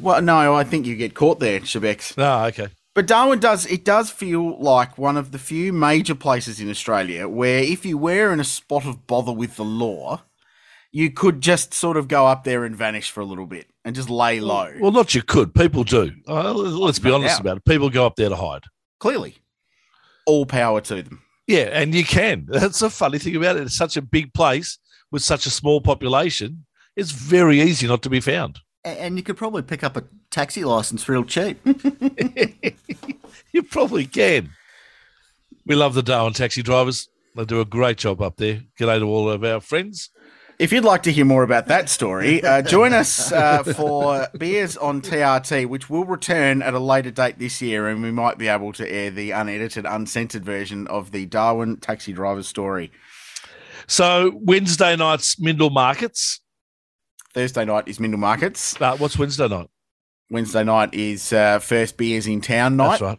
[0.00, 2.14] Well, no, I think you get caught there, Shebex.
[2.18, 2.68] Ah, okay.
[2.94, 7.28] But Darwin does it does feel like one of the few major places in Australia
[7.28, 10.22] where if you were in a spot of bother with the law,
[10.90, 13.94] you could just sort of go up there and vanish for a little bit and
[13.94, 14.72] just lay low.
[14.80, 15.54] Well, not you could.
[15.54, 16.10] People do.
[16.26, 17.64] Uh, let's be honest about it.
[17.64, 18.64] People go up there to hide.
[18.98, 19.36] Clearly,
[20.26, 21.22] all power to them.
[21.48, 22.46] Yeah, and you can.
[22.48, 23.62] That's a funny thing about it.
[23.62, 24.78] It's such a big place
[25.10, 26.66] with such a small population.
[26.94, 28.60] It's very easy not to be found.
[28.84, 31.58] And you could probably pick up a taxi license real cheap.
[33.52, 34.50] you probably can.
[35.66, 37.08] We love the Darwin taxi drivers.
[37.34, 38.62] They do a great job up there.
[38.78, 40.10] G'day to all of our friends
[40.58, 44.76] If you'd like to hear more about that story, uh, join us uh, for Beers
[44.76, 48.48] on TRT, which will return at a later date this year, and we might be
[48.48, 52.90] able to air the unedited, uncensored version of the Darwin taxi driver story.
[53.86, 56.40] So Wednesday night's Mindil Markets.
[57.32, 58.80] Thursday night is Mindil Markets.
[58.80, 59.68] Uh, what's Wednesday night?
[60.28, 62.98] Wednesday night is uh, first beers in town night.
[62.98, 63.18] That's right.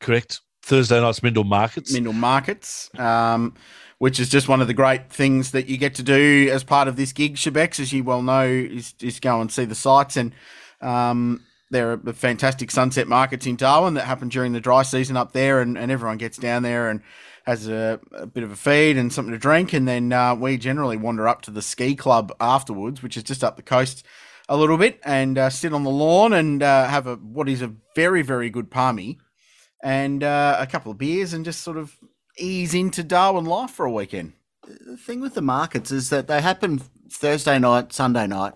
[0.00, 0.40] Correct.
[0.64, 1.96] Thursday night's Mindil Markets.
[1.96, 2.90] Mindil Markets.
[2.98, 3.54] Um,
[4.00, 6.88] which is just one of the great things that you get to do as part
[6.88, 10.16] of this gig, Shebex, as you well know, is, is go and see the sights.
[10.16, 10.32] And
[10.80, 15.32] um, there are fantastic sunset markets in Darwin that happen during the dry season up
[15.32, 17.02] there, and, and everyone gets down there and
[17.44, 19.74] has a, a bit of a feed and something to drink.
[19.74, 23.44] And then uh, we generally wander up to the ski club afterwards, which is just
[23.44, 24.02] up the coast
[24.48, 27.60] a little bit, and uh, sit on the lawn and uh, have a what is
[27.60, 29.18] a very, very good palmy
[29.82, 31.94] and uh, a couple of beers and just sort of
[32.38, 34.32] ease into Darwin life for a weekend.
[34.86, 38.52] The thing with the markets is that they happen Thursday night, Sunday night,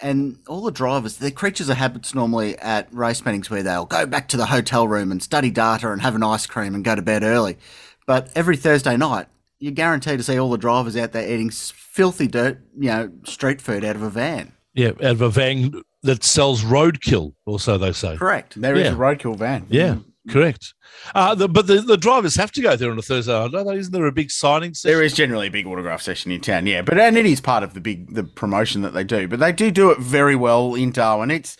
[0.00, 4.06] and all the drivers, they're creatures of habits normally at race meetings where they'll go
[4.06, 6.94] back to the hotel room and study data and have an ice cream and go
[6.94, 7.58] to bed early.
[8.06, 9.26] But every Thursday night,
[9.58, 13.60] you're guaranteed to see all the drivers out there eating filthy dirt, you know, street
[13.60, 14.52] food out of a van.
[14.72, 18.16] Yeah, out of a van that sells roadkill, also they say.
[18.16, 18.60] Correct.
[18.60, 18.84] There Yeah.
[18.86, 19.66] is a roadkill van.
[19.68, 19.96] Yeah,
[20.28, 20.74] correct.
[21.14, 23.76] Uh, the, but the, the drivers have to go there on a Thursday don't they?
[23.76, 24.96] Isn't there a big signing session?
[24.96, 27.62] There is generally a big autograph session in town, yeah, but and it is part
[27.62, 29.28] of the big the promotion that they do.
[29.28, 31.30] But they do do it very well in Darwin.
[31.30, 31.56] It's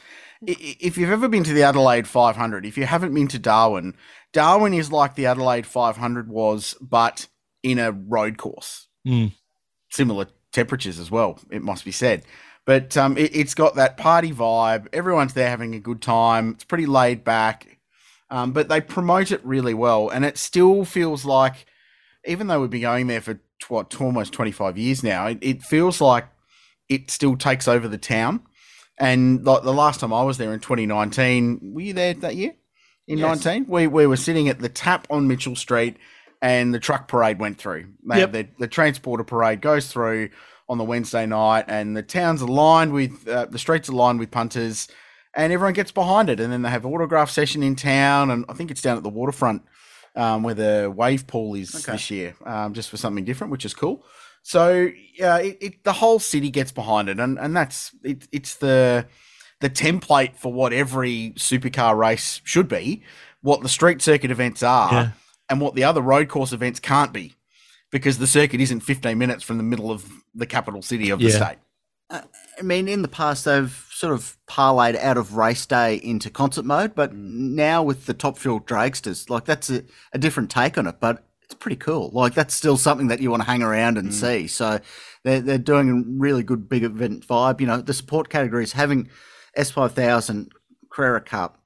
[0.46, 3.94] if you've ever been to the Adelaide 500, if you haven't been to Darwin,
[4.32, 7.26] Darwin is like the Adelaide 500 was, but
[7.62, 8.88] in a road course.
[9.06, 9.32] Mm.
[9.90, 12.24] Similar temperatures as well, it must be said.
[12.64, 14.88] But um, it, it's got that party vibe.
[14.92, 16.50] Everyone's there having a good time.
[16.50, 17.77] It's pretty laid back,
[18.30, 21.66] um, but they promote it really well, and it still feels like,
[22.26, 25.62] even though we've been going there for what almost twenty five years now, it, it
[25.62, 26.26] feels like
[26.88, 28.40] it still takes over the town.
[28.98, 32.54] And like the last time I was there in 2019, were you there that year?
[33.06, 33.44] In Yes.
[33.44, 35.96] 19, we we were sitting at the tap on Mitchell Street,
[36.42, 37.86] and the truck parade went through.
[38.08, 38.32] They Yep.
[38.32, 40.30] the, the transporter parade goes through
[40.68, 44.88] on the Wednesday night, and the town's aligned with uh, the streets aligned with punters,
[45.38, 46.40] and everyone gets behind it.
[46.40, 49.08] And then they have autograph session in town, and I think it's down at the
[49.08, 49.62] waterfront
[50.16, 51.92] um, where the wave pool is Okay.
[51.92, 54.04] this year, um, just for something different, which is cool.
[54.42, 58.56] So yeah, it, it, the whole city gets behind it, and and that's it, it's
[58.56, 59.06] the
[59.60, 63.02] the template for what every supercar race should be,
[63.42, 65.10] what the street circuit events are, Yeah.
[65.50, 67.34] and what the other road course events can't be,
[67.90, 71.26] because the circuit isn't 15 minutes from the middle of the capital city of the
[71.30, 71.36] Yeah.
[71.36, 71.58] state.
[72.10, 76.64] I mean, in the past, they've sort of parlayed out of race day into concert
[76.64, 77.16] mode, but mm.
[77.16, 79.82] now with the top fuel dragsters, like that's a,
[80.12, 82.10] a different take on it, but it's pretty cool.
[82.12, 84.12] Like that's still something that you want to hang around and mm.
[84.12, 84.46] see.
[84.46, 84.78] So
[85.24, 87.60] they're, they're doing a really good big event vibe.
[87.60, 89.08] You know, the support categories having
[89.56, 90.50] S5000
[90.90, 91.60] Carrera Cup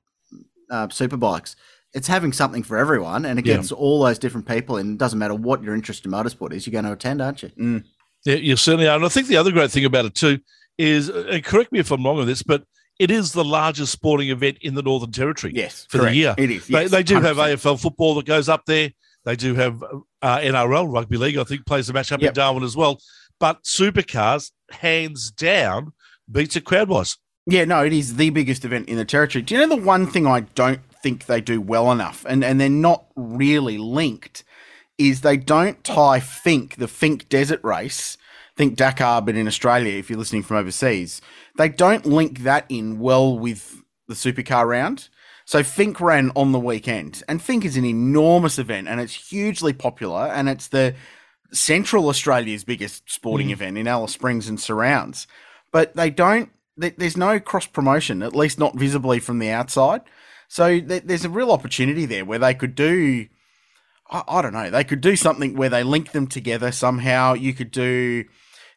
[0.70, 1.54] uh, superbikes.
[1.92, 3.56] It's having something for everyone, and it Yeah.
[3.56, 4.78] gets all those different people.
[4.78, 7.42] And it doesn't matter what your interest in motorsport is, you're going to attend, aren't
[7.42, 7.50] you?
[7.50, 7.84] Mm.
[8.24, 8.96] Yeah, you certainly are.
[8.96, 10.38] And I think the other great thing about it too
[10.78, 12.64] is, uh, correct me if I'm wrong on this, but
[12.98, 15.52] it is the largest sporting event in the Northern Territory.
[15.54, 16.12] Yes, for correct.
[16.12, 16.34] the year.
[16.38, 16.66] It is.
[16.66, 17.54] They, yes, they do have 100%.
[17.54, 18.90] AFL football that goes up there.
[19.24, 21.36] They do have uh, NRL rugby league.
[21.36, 23.00] I think plays a match up in Darwin as well.
[23.38, 25.92] But supercars, hands down,
[26.30, 27.16] beats a crowd wise.
[27.46, 29.42] Yeah, no, it is the biggest event in the territory.
[29.42, 32.60] Do you know the one thing I don't think they do well enough, and, and
[32.60, 34.44] they're not really linked,
[34.96, 38.16] is they don't tie Finke, the Finke Desert Race,
[38.62, 41.20] think Dakar, but in Australia, if you're listening from overseas,
[41.58, 45.08] they don't link that in well with the supercar round.
[45.44, 49.72] So Finke ran on the weekend, and Finke is an enormous event, and it's hugely
[49.72, 50.94] popular, and it's the
[51.52, 53.52] Central Australia's biggest sporting mm.
[53.52, 55.26] event in Alice Springs and surrounds.
[55.72, 56.50] But they don't.
[56.80, 60.02] th- There's no cross promotion, at least not visibly from the outside.
[60.46, 63.26] So th- there's a real opportunity there where they could do.
[64.08, 64.70] I, I don't know.
[64.70, 67.34] They could do something where they link them together somehow.
[67.34, 68.24] You could do.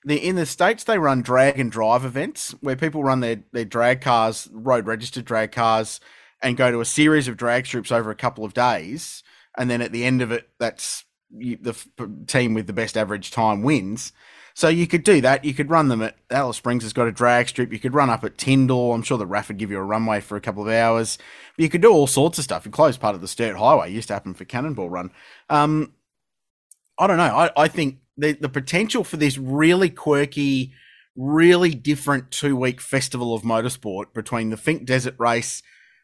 [0.06, 3.66] The, in the states, they run drag and drive events where people run their, their
[3.66, 6.00] drag cars, road registered drag cars,
[6.42, 9.24] and go to a series of drag strips over a couple of days.
[9.58, 11.88] And then at the end of it, that's you, the f-
[12.28, 14.14] team with the best average time wins.
[14.54, 15.44] So you could do that.
[15.44, 17.74] You could run them at Alice Springs has got a drag strip.
[17.74, 18.94] You could run up at Tindal.
[18.94, 21.18] I'm sure the RAF would give you a runway for a couple of hours.
[21.58, 22.66] But you could do all sorts of stuff.
[22.66, 23.90] You close part of the Stuart Highway.
[23.90, 25.12] It used to happen for Cannonball Run.
[25.50, 25.94] Um,
[26.98, 27.24] I don't know.
[27.24, 30.74] I, I think the, the potential for this really quirky,
[31.16, 35.62] really different two week festival of motorsport between the Finke Desert Race,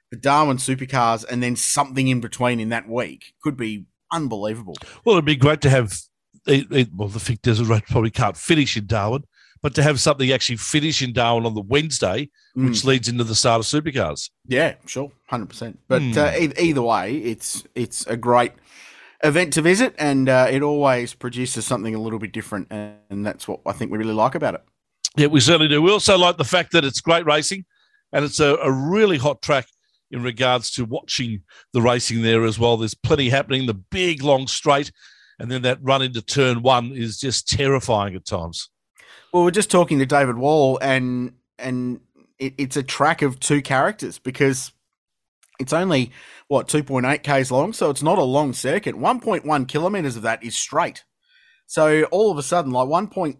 [0.09, 4.75] the Darwin Supercars, and then something in between in that week could be unbelievable.
[5.05, 5.93] Well, it'd be great to have.
[6.47, 9.23] Well, the Finke Desert Race probably can't finish in Darwin,
[9.61, 12.67] but to have something actually finish in Darwin on the Wednesday, mm.
[12.67, 14.31] which leads into the start of supercars.
[14.47, 15.79] Yeah, sure, hundred percent.
[15.87, 16.17] But mm.
[16.17, 18.53] uh, e- either way, it's it's a great
[19.23, 23.47] event to visit, and uh, it always produces something a little bit different, and that's
[23.47, 24.61] what I think we really like about it.
[25.17, 25.81] Yeah, we certainly do.
[25.81, 27.65] We also like the fact that it's great racing,
[28.13, 29.67] and it's a, a really hot track
[30.11, 31.41] in regards to watching
[31.73, 32.77] the racing there as well.
[32.77, 33.65] There's plenty happening.
[33.65, 34.91] The big long straight,
[35.39, 38.69] and then that run into turn one is just terrifying at times.
[39.33, 41.99] Well, we're just talking to David Wall, and and
[42.39, 44.71] it, it's a track of two characters because
[45.59, 46.11] it's only
[46.51, 48.93] what 2.8 k's long, so it's not a long circuit.
[48.93, 51.05] 1.1 kilometers of that is straight.
[51.65, 53.07] So all of a sudden, like 1.
[53.07, 53.37] Point,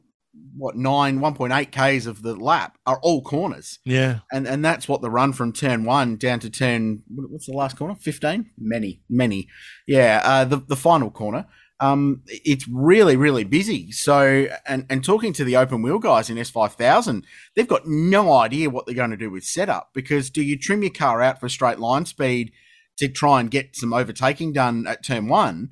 [0.56, 5.02] what nine 1.8 k's of the lap are all corners yeah and and that's what
[5.02, 9.50] the run from turn one down to turn what's the last corner 15 many many
[9.88, 11.48] yeah uh, the, the final corner
[11.82, 13.92] um, it's really, really busy.
[13.92, 17.24] So, and, and talking to the open wheel guys in S5000,
[17.56, 20.84] they've got no idea what they're going to do with setup because do you trim
[20.84, 22.52] your car out for straight line speed
[22.98, 25.72] to try and get some overtaking done at turn one?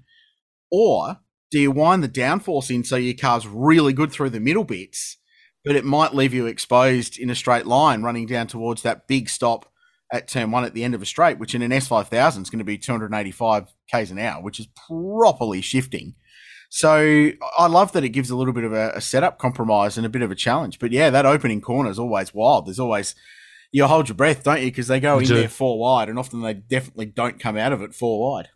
[0.72, 1.20] Or
[1.52, 5.18] do you wind the downforce in so your car's really good through the middle bits,
[5.66, 9.30] but it might leave you exposed in a straight line running down towards that big
[9.30, 9.66] stop
[10.12, 12.60] at turn one at the end of a straight, which in an S5000 is going
[12.60, 16.16] to be 285 k's an hour, which is properly shifting.
[16.70, 20.06] So I love that it gives a little bit of a, a, setup compromise and
[20.06, 20.78] a bit of a challenge.
[20.78, 22.68] But yeah, that opening corner is always wild.
[22.68, 23.16] There's always
[23.72, 24.68] you hold your breath, don't you?
[24.68, 27.82] Because they go in there four wide, and often they definitely don't come out of
[27.82, 28.50] it four wide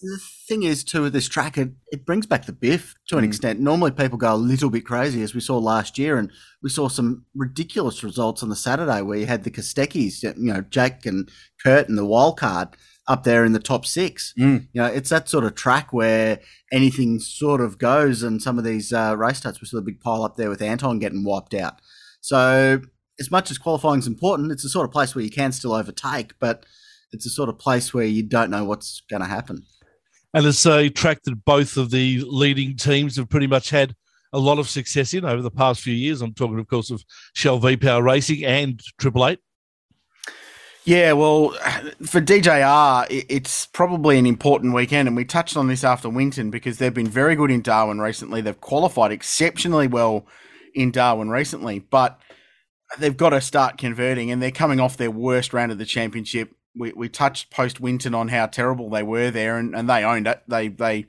[0.00, 3.24] the thing is too with this track it, it brings back the biff to an
[3.24, 3.28] mm.
[3.28, 6.30] extent normally people go a little bit crazy as we saw last year and
[6.62, 10.62] we saw some ridiculous results on the saturday where you had the Kostecki's, you know
[10.62, 11.30] Jake and
[11.62, 12.68] kurt and the wild card
[13.06, 14.66] up there in the top six mm.
[14.72, 16.40] you know it's that sort of track where
[16.72, 20.00] anything sort of goes and some of these uh, race starts we saw a big
[20.00, 21.80] pile up there with anton getting wiped out
[22.20, 22.80] so
[23.20, 25.72] as much as qualifying is important it's the sort of place where you can still
[25.72, 26.64] overtake but
[27.12, 29.62] it's the sort of place where you don't know what's going to happen
[30.34, 33.94] and it's a uh, track that both of the leading teams have pretty much had
[34.32, 36.20] a lot of success in over the past few years.
[36.20, 37.02] I'm talking, of course, of
[37.34, 39.40] Shell V Power Racing and Triple Eight.
[40.84, 41.50] Yeah, well,
[42.02, 46.78] for DJR, it's probably an important weekend, and we touched on this after Winton because
[46.78, 48.40] they've been very good in Darwin recently.
[48.40, 50.26] They've qualified exceptionally well
[50.74, 52.18] in Darwin recently, but
[52.98, 56.54] they've got to start converting, and they're coming off their worst round of the championship
[56.78, 60.26] we, we touched post Winton on how terrible they were there, and, and they owned
[60.26, 60.42] it.
[60.46, 61.06] They they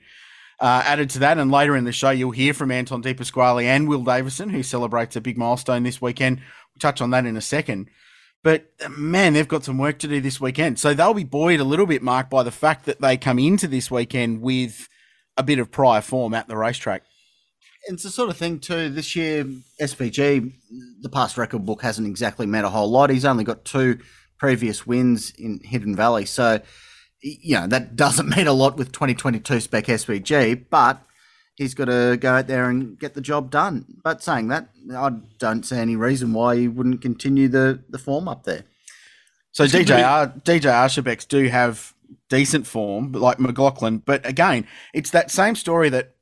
[0.59, 3.67] uh, added to that, and later in the show you'll hear from Anton De Pasquale
[3.67, 6.37] and Will Davison, who celebrates a big milestone this weekend.
[6.39, 7.89] We'll touch on that in a second.
[8.41, 10.79] But man, they've got some work to do this weekend.
[10.79, 13.67] So they'll be buoyed a little bit, Mark, by the fact that they come into
[13.67, 14.87] this weekend with
[15.35, 17.03] a bit of prior form at the racetrack.
[17.87, 18.89] It's the sort of thing too.
[18.89, 19.45] This year,
[19.81, 20.51] SVG,
[21.01, 23.09] the past record book hasn't exactly meant a whole lot.
[23.09, 23.99] He's only got two
[24.37, 26.25] previous wins in Hidden Valley.
[26.25, 26.61] So,
[27.21, 31.01] you know, that doesn't mean a lot with 2022 spec SVG, but
[31.55, 33.85] he's got to go out there and get the job done.
[34.03, 38.27] But saying that, I don't see any reason why he wouldn't continue the, the form
[38.27, 38.63] up there.
[39.51, 41.93] So DJR, DJ Arshabex do have
[42.29, 43.97] decent form, like McLaughlin.
[43.97, 46.15] But again, it's that same story that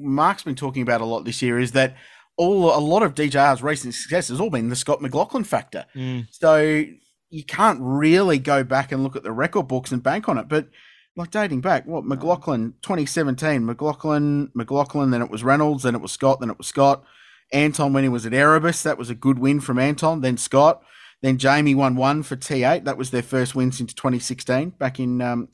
[0.00, 1.96] Mark's been talking about a lot this year is that
[2.36, 5.86] all a lot of DJR's recent success has all been the Scott McLaughlin factor.
[5.94, 6.26] Mm.
[6.30, 6.84] So
[7.30, 10.48] you can't really go back and look at the record books and bank on it.
[10.48, 10.68] But
[11.16, 16.12] like dating back, what McLaughlin 2017, McLaughlin, McLaughlin, then it was Reynolds, then it was
[16.12, 17.04] Scott, then it was Scott.
[17.52, 20.20] Anton when he was at Erebus, that was a good win from Anton.
[20.20, 20.82] Then Scott,
[21.20, 22.84] then Jamie won one for T8.
[22.84, 25.48] That was their first win since 2016, back in um,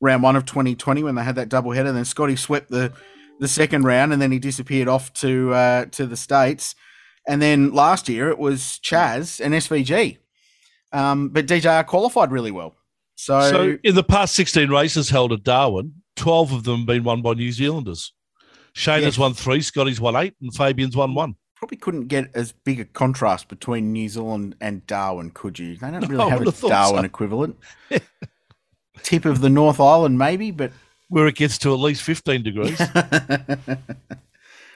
[0.00, 1.92] round one of 2020 when they had that double header.
[1.92, 2.92] Then Scotty swept the
[3.42, 6.74] the second round, and then he disappeared off to uh, to the states.
[7.28, 10.18] And then last year it was Chaz and SVG
[10.92, 12.74] um, but DJR qualified really well.
[13.14, 17.04] So, so in the past 16 races held at Darwin, 12 of them have been
[17.04, 18.12] won by New Zealanders.
[18.74, 19.06] Shane yeah.
[19.06, 21.36] has won three, Scotty's won eight, and Fabian's won one.
[21.56, 25.76] Probably couldn't get as big a contrast between New Zealand and Darwin, could you?
[25.76, 27.06] They don't really no, have a Darwin so.
[27.06, 27.56] equivalent.
[29.02, 30.72] Tip of the North Island, maybe, but
[31.12, 32.80] where it gets to at least 15 degrees.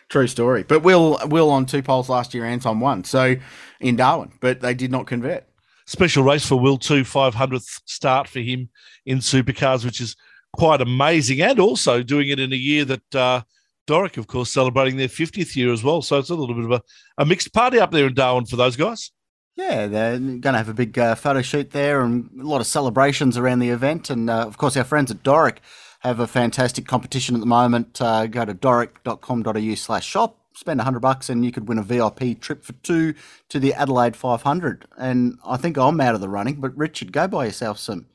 [0.08, 0.62] True story.
[0.62, 3.04] But Will Will on two poles last year, Anton won.
[3.04, 3.36] So
[3.80, 5.44] in Darwin, but they did not convert
[5.86, 8.68] special race for Will too, 500th start for him
[9.06, 10.16] in supercars, which is
[10.52, 11.40] quite amazing.
[11.40, 13.42] And also doing it in a year that uh,
[13.86, 16.02] Doric, of course, celebrating their 50th year as well.
[16.02, 16.82] So it's a little bit of a,
[17.18, 19.10] a mixed party up there in Darwin for those guys.
[19.54, 22.66] Yeah, they're going to have a big uh, photo shoot there and a lot of
[22.66, 24.10] celebrations around the event.
[24.10, 25.60] And uh, of course, our friends at Doric
[26.06, 28.00] have a fantastic competition at the moment.
[28.00, 32.40] Uh, go to doric.com.au slash shop spend hundred bucks and you could win a VIP
[32.40, 33.14] trip for two
[33.48, 34.86] to the Adelaide 500.
[34.96, 38.06] And I think I'm out of the running, but Richard, go buy yourself some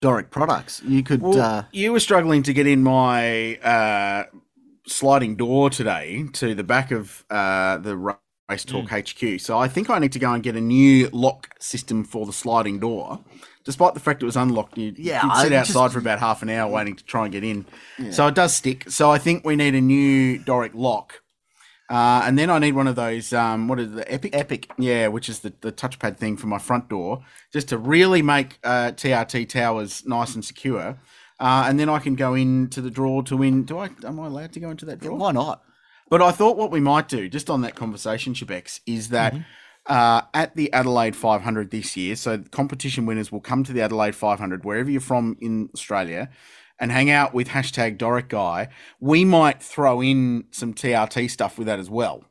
[0.00, 0.82] Doric products.
[0.84, 1.22] You could.
[1.22, 4.24] Well, uh, you were struggling to get in my uh,
[4.86, 9.34] sliding door today to the back of uh, the Race Talk mm.
[9.36, 9.40] HQ.
[9.40, 12.32] So I think I need to go and get a new lock system for the
[12.32, 13.20] sliding door.
[13.64, 16.18] Despite the fact it was unlocked, you, yeah, you'd sit I outside just, for about
[16.18, 17.64] half an hour waiting to try and get in.
[17.98, 18.10] Yeah.
[18.10, 18.90] So it does stick.
[18.90, 21.22] So I think we need a new Doric lock.
[21.90, 24.34] Uh, and then I need one of those, um, what is it, the Epic?
[24.34, 24.70] Epic.
[24.78, 28.58] Yeah, which is the, the touchpad thing for my front door, just to really make
[28.64, 30.98] uh, TRT towers nice and secure.
[31.40, 33.64] Uh, and then I can go into the drawer to win.
[33.64, 33.90] Do I?
[34.04, 35.18] Am I allowed to go into that drawer?
[35.18, 35.62] Why not?
[36.08, 39.42] But I thought what we might do, just on that conversation, Shebex, is that mm-hmm.
[39.86, 44.14] Uh, at the Adelaide 500 this year, so competition winners will come to the Adelaide
[44.14, 46.30] 500, wherever you're from in Australia,
[46.78, 48.68] and hang out with hashtag Doric Guy.
[49.00, 52.24] We might throw in some TRT stuff with that as well.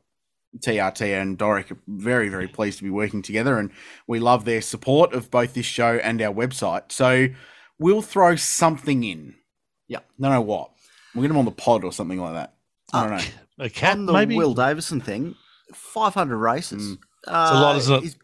[0.58, 3.70] TRT and Doric are very, very pleased to be working together, and
[4.06, 6.92] we love their support of both this show and our website.
[6.92, 7.28] So
[7.78, 9.34] we'll throw something in.
[9.88, 10.00] Yeah.
[10.20, 10.70] Don't know what.
[11.14, 12.54] We'll get them on the pod or something like that.
[12.92, 13.24] I don't know
[13.58, 14.36] a cat, on the maybe?
[14.36, 15.34] Will Davison thing,
[15.72, 16.82] 500 races.
[16.82, 16.98] Mm.
[17.26, 18.02] Uh, it's a lot, isn't it?
[18.02, 18.16] He's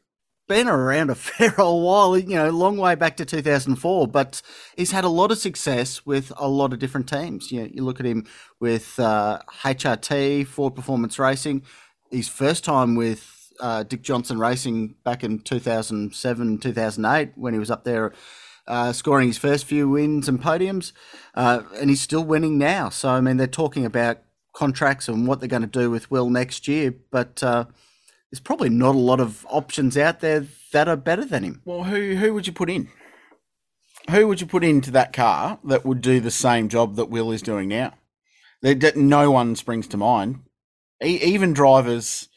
[0.49, 4.43] been around a fair old while, you know, long way back to 2004, but
[4.77, 7.53] he's had a lot of success with a lot of different teams.
[7.53, 8.27] You, know, you look at him
[8.59, 11.63] with uh, HRT, Ford Performance Racing,
[12.11, 17.71] his first time with uh, Dick Johnson Racing back in 2007, 2008, when he was
[17.71, 18.13] up there
[18.67, 20.93] uh, scoring his first few wins and podiums,
[21.35, 22.89] uh, and he's still winning now.
[22.89, 24.19] So, I mean, they're talking about
[24.53, 27.67] contracts and what they're going to do with Will next year, but uh,
[28.31, 31.63] there's probably not a lot of options out there that are better than him.
[31.65, 32.89] Well, who who would you put in?
[34.11, 37.33] Who would you put into that car that would do the same job that Will
[37.33, 37.95] is doing now?
[38.63, 40.41] There, no one springs to mind.
[41.03, 42.29] even drivers,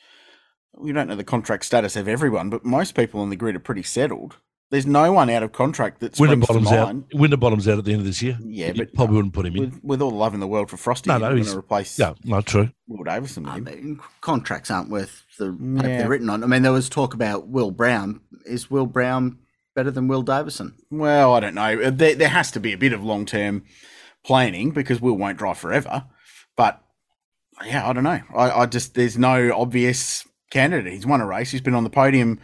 [0.74, 3.60] we don't know the contract status of everyone, but most people on the grid are
[3.60, 4.38] pretty settled.
[4.74, 6.96] There's no one out of contract that's Winterbottom's out.
[7.14, 8.40] Winterbottom's out at the end of this year.
[8.44, 9.80] Yeah, you but probably wouldn't put him with, in.
[9.84, 12.00] With all the love in the world for Frosty, no, no, he's going to replace.
[12.00, 12.72] Yeah, not true.
[12.88, 13.48] Will Davison.
[13.48, 16.00] I mean, contracts aren't worth the yeah.
[16.00, 16.44] they're written on.
[16.44, 18.22] I mean, there was talk about Will Brown.
[18.48, 19.38] Is Will Brown
[19.76, 20.74] better than Will Davison?
[20.90, 21.80] Well, I don't know.
[21.80, 23.66] Uh, there, there has to be a bit of long term
[24.26, 26.06] planning because Will won't drive forever.
[26.58, 26.82] But
[27.64, 28.22] yeah, I don't know.
[28.36, 30.94] I, I just there's no obvious candidate.
[30.94, 31.52] He's won a race.
[31.52, 32.40] He's been on the podium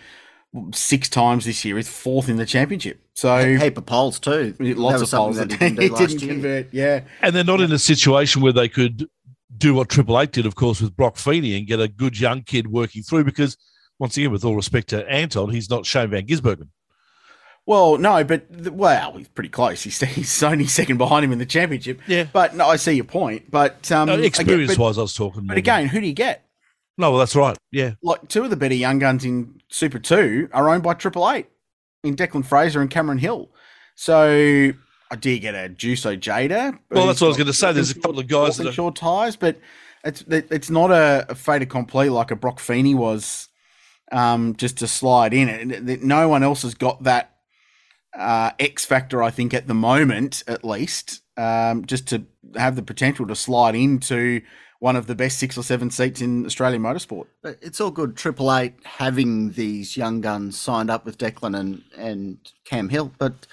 [0.74, 1.78] six times this year.
[1.78, 3.02] He's fourth in the championship.
[3.14, 4.56] So a heap of poles too.
[4.60, 6.74] Lots of poles that he didn't, he didn't convert.
[6.74, 9.08] Yeah, and they're not in a situation where they could
[9.58, 12.44] do what Triple Eight did, of course, with Brock Feeney and get a good young
[12.44, 13.26] kid working through.
[13.26, 13.58] Because
[14.00, 16.70] once again, with all respect to Anton, he's not Shane Van Gisbergen.
[17.66, 19.84] Well, no, but well, he's pretty close.
[19.84, 22.00] He's, he's only second behind him in the championship.
[22.08, 23.52] Yeah, but no, I see your point.
[23.52, 25.46] But um, experience-wise, I was talking.
[25.46, 26.49] But again, who do you get?
[27.00, 27.58] No, well, that's right.
[27.72, 27.94] Yeah.
[28.04, 31.48] Like two of the better young guns in Super 2 are owned by Triple Eight
[32.04, 33.50] in Declan Fraser and Cameron Hill.
[33.96, 34.74] So
[35.10, 36.78] I did get a Juso Jada.
[36.92, 37.72] Well, that's what I was going to say.
[37.72, 39.58] There's a couple of guys that are short ties, but
[40.04, 43.48] it's it's not a, a fait accompli like a Brock Feeney was
[44.12, 46.00] um, just to slide in.
[46.04, 47.38] No one else has got that
[48.14, 52.26] uh, X factor, I think, at the moment, at least, um, just to
[52.58, 54.42] have the potential to slide into
[54.80, 57.28] one of the best six or seven seats in Australian motorsport.
[57.44, 61.84] But it's all good Triple Eight having these young guns signed up with Declan and,
[61.98, 63.46] and Cam Hill, but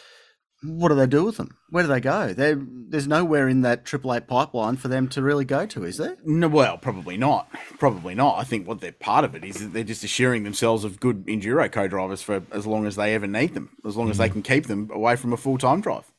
[0.63, 1.57] what do they do with them?
[1.71, 2.33] Where do they go?
[2.33, 5.99] They're, there's nowhere in that Triple Eight pipeline for them to really go to, is
[5.99, 6.17] there?
[6.25, 7.49] No, well, probably not.
[7.79, 8.39] Probably not.
[8.39, 11.27] I think what they're part of it is that they're just assuring themselves of good
[11.27, 14.33] enduro co-drivers for as long as they ever need them, as long as they mm.
[14.33, 16.11] can keep them away from a full time drive.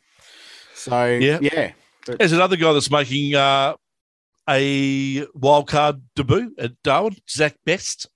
[0.75, 1.71] So yeah, yeah.
[2.05, 3.75] But, There's another guy that's making uh,
[4.49, 8.07] a wildcard debut at Darwin, Zach Best.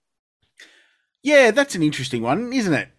[1.24, 2.90] Yeah, that's an interesting one, isn't it?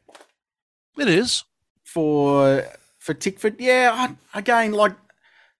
[0.99, 1.45] It is
[1.85, 2.64] for
[2.99, 3.57] for Tickford.
[3.59, 4.95] Yeah, I, again, like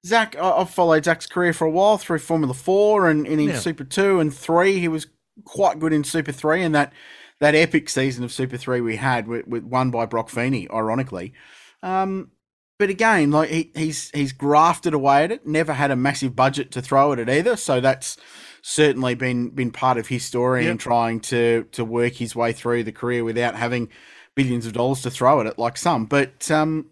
[0.07, 3.49] Zach, I, have followed Zach's career for a while through Formula Four and, and in
[3.49, 3.59] yeah.
[3.59, 4.79] Super Two and Three.
[4.79, 5.07] He was
[5.45, 6.93] quite good in Super Three, and that
[7.41, 11.33] that epic season of Super Three we had, with, with won by Brock Feeney, ironically.
[11.83, 12.31] Um,
[12.83, 15.47] but again, like he, he's he's grafted away at it.
[15.47, 17.55] Never had a massive budget to throw at it either.
[17.55, 18.17] So that's
[18.61, 20.73] certainly been been part of his story yep.
[20.73, 23.89] in trying to to work his way through the career without having
[24.35, 26.07] billions of dollars to throw at it like some.
[26.07, 26.87] But um,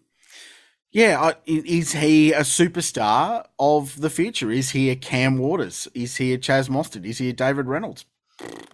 [0.93, 4.49] yeah, is he a superstar of the future?
[4.49, 5.89] Is he a Cam Waters?
[5.93, 7.05] Is he a Chaz Mostert?
[7.05, 8.05] Is he a David Reynolds?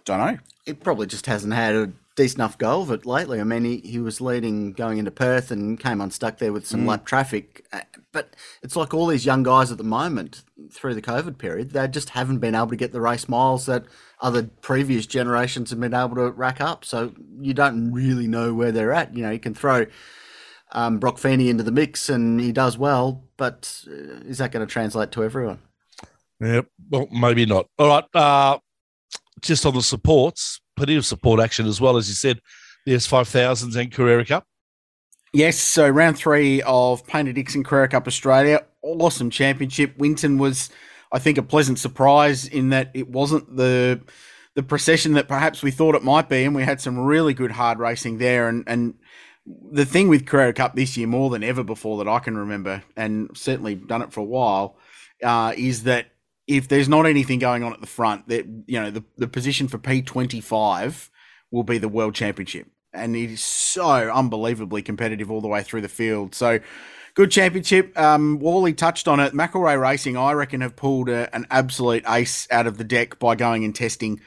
[0.05, 0.37] Don't know.
[0.67, 3.39] It probably just hasn't had a decent enough go of it lately.
[3.39, 6.81] I mean, he, he was leading going into Perth and came unstuck there with some
[6.81, 6.87] mm.
[6.87, 7.65] lap traffic.
[7.71, 11.71] Uh, but it's like all these young guys at the moment through the COVID period,
[11.71, 13.85] they just haven't been able to get the race miles that
[14.19, 16.83] other previous generations have been able to rack up.
[16.83, 19.15] So you don't really know where they're at.
[19.15, 19.85] You know, you can throw
[20.71, 24.65] um, Brock Feeney into the mix and he does well, but uh, is that going
[24.65, 25.59] to translate to everyone?
[26.39, 27.67] Yeah, well, maybe not.
[27.77, 28.05] All right.
[28.13, 28.57] Uh,
[29.41, 32.39] just on the supports, plenty of support action as well, as you said,
[32.85, 34.45] the S5000s and Carrera Cup.
[35.33, 39.97] Yes, so round three of Paynter Dixon Carrera Cup Australia, awesome championship.
[39.97, 40.69] Winton was,
[41.11, 44.01] I think, a pleasant surprise in that it wasn't the
[44.55, 47.51] the procession that perhaps we thought it might be, and we had some really good
[47.51, 48.47] hard racing there.
[48.47, 48.95] And and
[49.45, 52.83] the thing with Carrera Cup this year, more than ever before that I can remember,
[52.95, 54.77] and certainly done it for a while,
[55.23, 56.07] uh, is that
[56.47, 59.67] if there's not anything going on at the front, that you know the, the position
[59.67, 61.09] for P25
[61.51, 65.81] will be the World Championship, and it is so unbelievably competitive all the way through
[65.81, 66.33] the field.
[66.33, 66.59] So
[67.17, 67.97] good championship.
[67.99, 69.33] Um, Wally touched on it.
[69.33, 73.35] McElrea Racing, I reckon, have pulled a, an absolute ace out of the deck by
[73.35, 74.21] going and testing.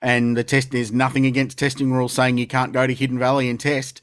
[0.00, 3.48] And the test is nothing against testing rules saying you can't go to Hidden Valley
[3.48, 4.02] and test.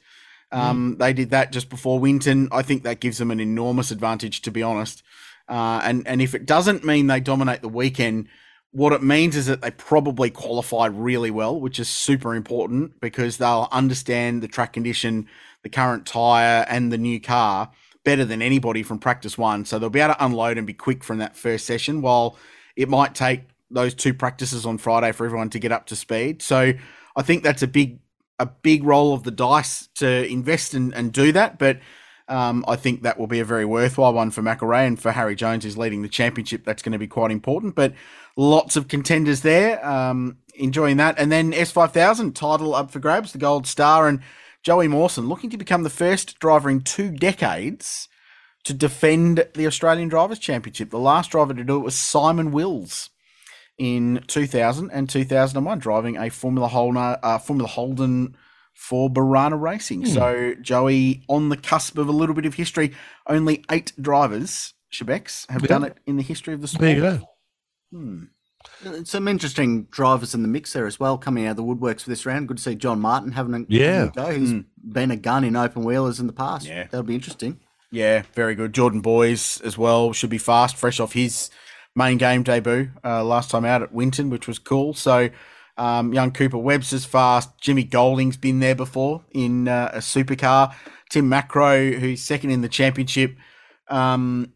[0.52, 0.98] Um, mm.
[0.98, 2.48] They did that just before Winton.
[2.52, 5.02] I think that gives them an enormous advantage, to be honest.
[5.48, 8.28] Uh, and and if it doesn't mean they dominate the weekend,
[8.70, 13.36] what it means is that they probably qualified really well, which is super important because
[13.36, 15.28] they'll understand the track condition,
[15.62, 17.70] the current tire, and the new car
[18.04, 19.64] better than anybody from practice one.
[19.64, 22.02] So they'll be able to unload and be quick from that first session.
[22.02, 22.36] While
[22.76, 26.42] it might take those two practices on Friday for everyone to get up to speed.
[26.42, 26.72] So
[27.16, 27.98] I think that's a big
[28.38, 31.58] a big roll of the dice to invest and, and do that.
[31.58, 31.78] But
[32.28, 35.34] um, I think that will be a very worthwhile one for McElrea and for Harry
[35.34, 36.64] Jones, who's leading the championship.
[36.64, 37.74] That's going to be quite important.
[37.74, 37.94] But
[38.36, 39.84] lots of contenders there.
[39.84, 41.18] Um, enjoying that.
[41.18, 44.08] And then S5000 title up for grabs, the Gold Star.
[44.08, 44.20] And
[44.62, 48.08] Joey Mawson looking to become the first driver in two decades
[48.64, 50.90] to defend the Australian Drivers' Championship.
[50.90, 53.10] The last driver to do it was Simon Wills
[53.76, 58.36] in 2000 and 2001, driving a Formula Holden, uh, Formula Holden
[58.74, 60.02] for Birrana Racing.
[60.02, 60.08] Hmm.
[60.08, 62.92] So Joey on the cusp of a little bit of history.
[63.26, 65.68] Only eight drivers, Shebex, have yeah.
[65.68, 66.82] done it in the history of the sport.
[66.82, 67.20] There you go.
[67.92, 68.24] Hmm.
[69.04, 72.10] Some interesting drivers in the mix there as well, coming out of the woodworks for
[72.10, 72.48] this round.
[72.48, 74.10] Good to see John Martin having a, yeah.
[74.14, 74.30] go.
[74.30, 74.64] He's mm.
[74.82, 76.66] been a gun in open wheelers in the past.
[76.66, 76.84] Yeah.
[76.84, 77.60] That'll be interesting.
[77.90, 78.72] Yeah, very good.
[78.72, 81.50] Jordan Boys as well should be fast, fresh off his
[81.94, 84.94] main game debut uh, last time out at Winton, which was cool.
[84.94, 85.28] So
[85.76, 87.50] um, young Cooper Webster's fast.
[87.60, 90.74] Jimmy Golding's been there before in uh, a supercar.
[91.10, 93.36] Tim Macrow, who's second in the championship.
[93.88, 94.52] Um,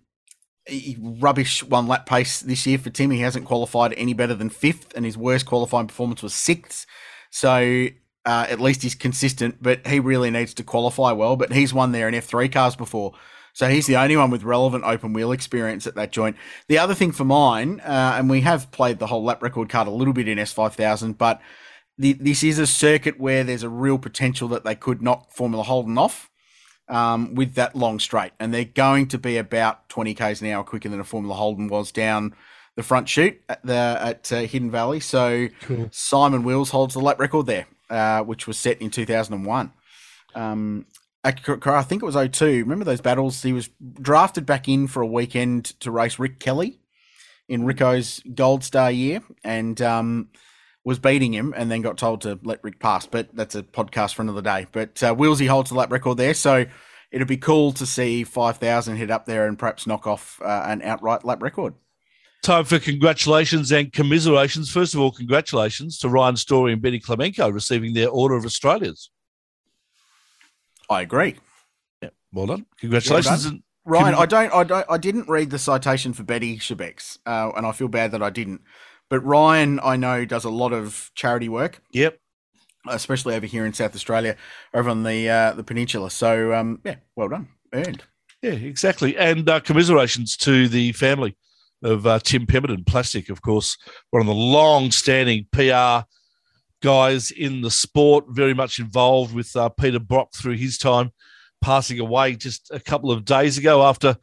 [1.01, 3.11] rubbish one lap pace this year for Tim.
[3.11, 6.87] He hasn't qualified any better than fifth, and his worst qualifying performance was sixth.
[7.31, 7.89] So
[8.25, 11.37] uh, at least he's consistent, but he really needs to qualify well.
[11.37, 13.15] But he's won there in F3 cars before.
[13.59, 16.37] So he's the only one with relevant open wheel experience at that joint.
[16.69, 19.89] The other thing for mine, uh, and we have played the whole lap record card
[19.89, 21.41] a little bit in S5000, but
[21.99, 25.65] the, this is a circuit where there's a real potential that they could knock Formula
[25.65, 26.31] Holden off
[26.87, 28.31] um, with that long straight.
[28.39, 31.67] And they're going to be about 20 k's an hour quicker than a Formula Holden
[31.67, 32.37] was down
[32.77, 35.01] the front chute at, the, at uh, Hidden Valley.
[35.01, 35.89] So cool.
[35.91, 39.73] Simon Wills holds the lap record there, uh, which was set in 2001.
[40.37, 40.87] Um,
[41.25, 42.47] I think it was 02.
[42.61, 43.43] Remember those battles?
[43.43, 46.79] He was drafted back in for a weekend to race Rick Kelly
[47.49, 50.29] in Rico's Gold Star year and um,
[50.85, 53.07] was beating him and then got told to let Rick pass.
[53.07, 54.67] But that's a podcast for another day.
[54.71, 56.35] But uh, holds the lap record there.
[56.35, 56.67] So
[57.11, 60.83] it'd be cool to see 5,000 hit up there and perhaps knock off uh, an
[60.83, 61.75] outright lap record.
[62.43, 64.71] Time for congratulations and commiserations.
[64.71, 69.11] First of all, congratulations to Ryan Story and Betty Klimenko receiving their Order of Australias.
[70.89, 71.37] I agree.
[72.03, 72.67] Yeah, well done.
[72.81, 73.45] Congratulations.
[73.45, 73.63] Well done.
[73.85, 77.65] Ryan, I don't, I don't, I didn't read the citation for Betty Shebex, uh, and
[77.67, 78.61] I feel bad that I didn't.
[79.09, 81.81] But Ryan, I know, does a lot of charity work.
[81.93, 82.19] Yep.
[82.87, 84.37] Especially over here in South Australia,
[84.75, 86.11] over on the uh, the peninsula.
[86.11, 88.05] So um, yeah, well done, earned.
[88.43, 89.17] Yeah, exactly.
[89.17, 91.37] And uh, commiserations to the family
[91.83, 93.77] of uh, Tim Pemberton, Plastic, of course,
[94.11, 96.07] one of the long-standing PR
[96.83, 101.11] guys in the sport, very much involved with uh, Peter Brock through his time,
[101.61, 104.17] passing away just a couple of days ago after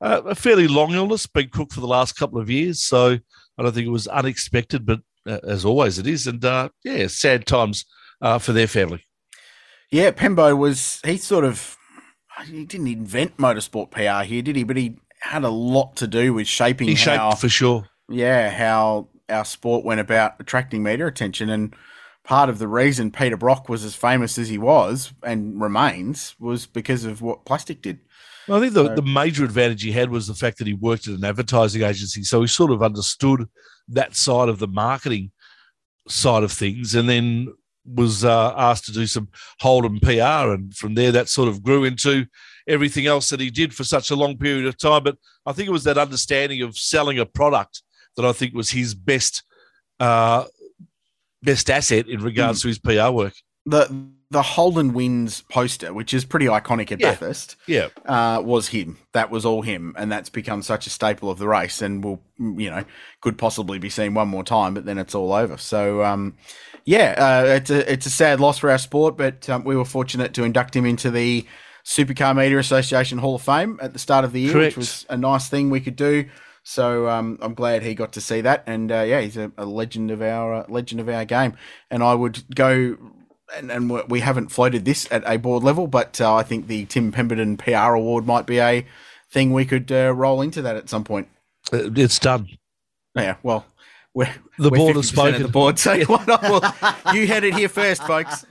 [0.00, 2.82] uh, a fairly long illness, been cooked for the last couple of years.
[2.82, 3.18] So
[3.58, 6.26] I don't think it was unexpected, but uh, as always, it is.
[6.26, 7.84] And uh, yeah, sad times
[8.20, 9.04] uh, for their family.
[9.90, 11.76] Yeah, Pembo was, he sort of,
[12.44, 14.64] he didn't invent motorsport PR here, did he?
[14.64, 17.86] But he had a lot to do with shaping he shaped how, for sure.
[18.08, 21.50] Yeah, how our sport went about attracting media attention.
[21.50, 21.74] And
[22.26, 26.66] part of the reason Peter Brock was as famous as he was and remains was
[26.66, 28.00] because of what plastic did.
[28.48, 31.06] Well, I think the, the major advantage he had was the fact that he worked
[31.06, 32.24] at an advertising agency.
[32.24, 33.48] So he sort of understood
[33.88, 35.30] that side of the marketing
[36.08, 37.54] side of things and then
[37.84, 39.28] was uh, asked to do some
[39.60, 40.52] Holden PR.
[40.52, 42.26] And from there, that sort of grew into
[42.66, 45.04] everything else that he did for such a long period of time.
[45.04, 47.82] But I think it was that understanding of selling a product
[48.16, 49.44] that I think was his best
[50.00, 50.44] uh,
[51.42, 52.62] best asset in regards mm.
[52.62, 53.34] to his PR work.
[53.64, 57.12] The the Holden wins poster, which is pretty iconic at yeah.
[57.12, 58.98] Bathurst, yeah, uh, was him.
[59.12, 62.20] That was all him, and that's become such a staple of the race, and will
[62.38, 62.84] you know
[63.20, 65.56] could possibly be seen one more time, but then it's all over.
[65.56, 66.36] So, um,
[66.84, 69.84] yeah, uh, it's a it's a sad loss for our sport, but um, we were
[69.84, 71.46] fortunate to induct him into the
[71.84, 74.76] Supercar Media Association Hall of Fame at the start of the year, Correct.
[74.76, 76.28] which was a nice thing we could do.
[76.68, 79.64] So um, I'm glad he got to see that, and uh, yeah, he's a, a,
[79.64, 81.56] legend of our uh, legend of our game.
[81.92, 82.96] And I would go,
[83.54, 86.84] and, and we haven't floated this at a board level, but uh, I think the
[86.86, 88.84] Tim Pemberton PR Award might be a
[89.30, 91.28] thing we could uh, roll into that at some point.
[91.72, 92.48] Uh, it's done.
[93.14, 93.64] Yeah, well,
[94.16, 95.42] we're, the we're board has spoken.
[95.42, 96.42] The board, so why not?
[96.42, 98.46] Well, you had it here first, folks.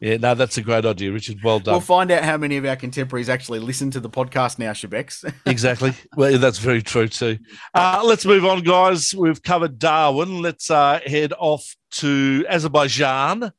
[0.00, 1.36] Yeah, no, that's a great idea, Richard.
[1.44, 1.74] Well done.
[1.74, 5.30] We'll find out how many of our contemporaries actually listen to the podcast now, Shebex.
[5.46, 5.92] exactly.
[6.16, 7.38] Well, that's very true too.
[7.74, 9.14] Uh, let's move on, guys.
[9.14, 10.40] We've covered Darwin.
[10.40, 13.52] Let's uh, head off to Azerbaijan.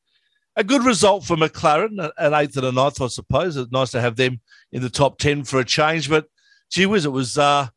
[0.56, 3.56] A good result for McLaren, an eighth and a ninth, I suppose.
[3.56, 4.40] It's nice to have them
[4.72, 6.26] in the top 10 for a change, but
[6.68, 7.68] gee whiz, it was uh,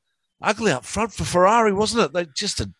[0.41, 2.13] ugly up front for Ferrari, wasn't it?
[2.13, 2.71] They just a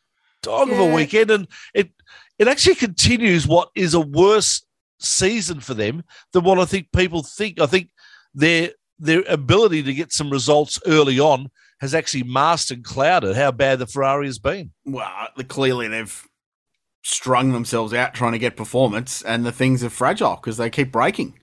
[0.41, 0.75] dog yeah.
[0.75, 1.91] of a weekend, and it
[2.39, 4.63] it actually continues what is a worse
[4.99, 7.59] season for them than what I think people think.
[7.59, 7.89] I think
[8.33, 13.51] their their ability to get some results early on has actually masked and clouded how
[13.51, 14.71] bad the Ferrari has been.
[14.85, 15.09] Well,
[15.47, 16.27] clearly they've
[17.03, 20.91] strung themselves out trying to get performance, and the things are fragile because they keep
[20.91, 21.39] breaking.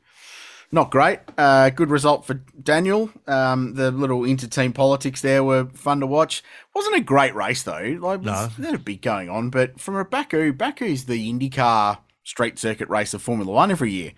[0.71, 1.21] Not great.
[1.39, 3.11] Uh, good result for Daniel.
[3.27, 6.43] Um, the little inter-team politics there were fun to watch.
[6.75, 7.99] Wasn't a great race though.
[8.01, 9.49] Like, no, there's a bit going on.
[9.49, 14.13] But from a Baku, Baku's the IndyCar street circuit race of Formula One every year.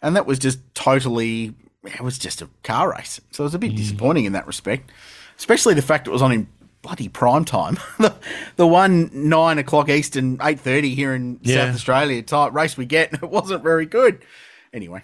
[0.00, 1.54] And that was just totally,
[1.84, 3.20] it was just a car race.
[3.32, 3.76] So it was a bit mm.
[3.76, 4.92] disappointing in that respect,
[5.38, 6.46] especially the fact it was on in
[6.82, 7.78] bloody prime time.
[7.98, 8.14] the,
[8.54, 11.66] the one nine o'clock Eastern, 8.30 here in yeah.
[11.66, 14.24] South Australia type race we get, and it wasn't very good.
[14.72, 15.02] Anyway,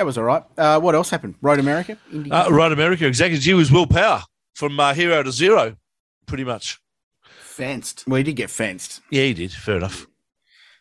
[0.00, 0.42] that was all right.
[0.56, 1.34] Uh, what else happened?
[1.42, 1.98] Road America?
[2.10, 3.38] Uh, Road America, exactly.
[3.38, 4.22] He was Will Power
[4.54, 5.76] from uh, hero to zero,
[6.24, 6.80] pretty much.
[7.42, 8.04] Fenced.
[8.06, 9.02] Well, he did get fenced.
[9.10, 9.52] Yeah, he did.
[9.52, 10.06] Fair enough.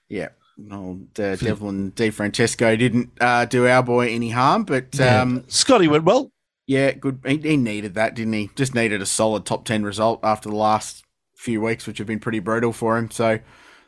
[0.07, 0.30] Yeah
[0.72, 5.45] old uh, Devlin DeFrancesco didn't uh, do our boy any harm, but um.
[5.47, 6.32] Scotty went well.
[6.67, 7.20] Yeah, good.
[7.26, 8.49] He, he, needed that, didn't he?
[8.55, 11.03] Just needed a solid top ten result after the last
[11.36, 13.09] few weeks, which have been pretty brutal for him.
[13.09, 13.39] So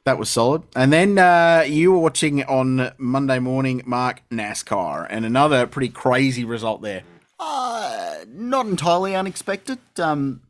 [0.04, 0.64] that was solid.
[0.76, 6.44] And then uh, you were watching on Monday morning, Mark NASCAR, and another pretty crazy
[6.44, 7.04] result there.
[7.40, 9.80] Uh, not entirely unexpected.
[9.98, 10.42] Um,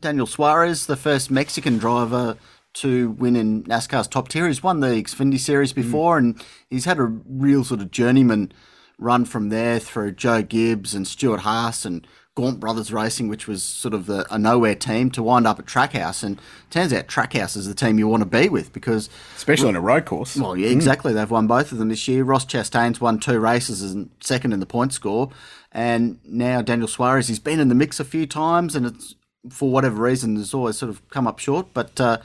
[0.00, 2.36] Daniel Suarez, the first Mexican driver
[2.74, 4.46] to win in NASCAR's top tier.
[4.46, 6.18] He's won the Xfinity Series before, mm.
[6.18, 8.52] and he's had a real sort of journeyman
[8.98, 13.62] run from there through Joe Gibbs and Stewart Haas and Gaunt Brothers Racing, which was
[13.62, 16.22] sort of the, a nowhere team, to wind up at Trackhouse.
[16.24, 19.10] And turns out Trackhouse is the team you want to be with because.
[19.36, 20.36] Especially on a road course.
[20.36, 21.12] Well, yeah, exactly.
[21.12, 21.16] Mm.
[21.16, 22.24] They've won both of them this year.
[22.24, 25.30] Ross Chastain's won two races and second in the point score.
[25.72, 29.14] And now Daniel Suarez, he's been in the mix a few times, and it's
[29.50, 31.68] for whatever reason, has always sort of come up short.
[31.74, 32.00] But.
[32.00, 32.18] Uh,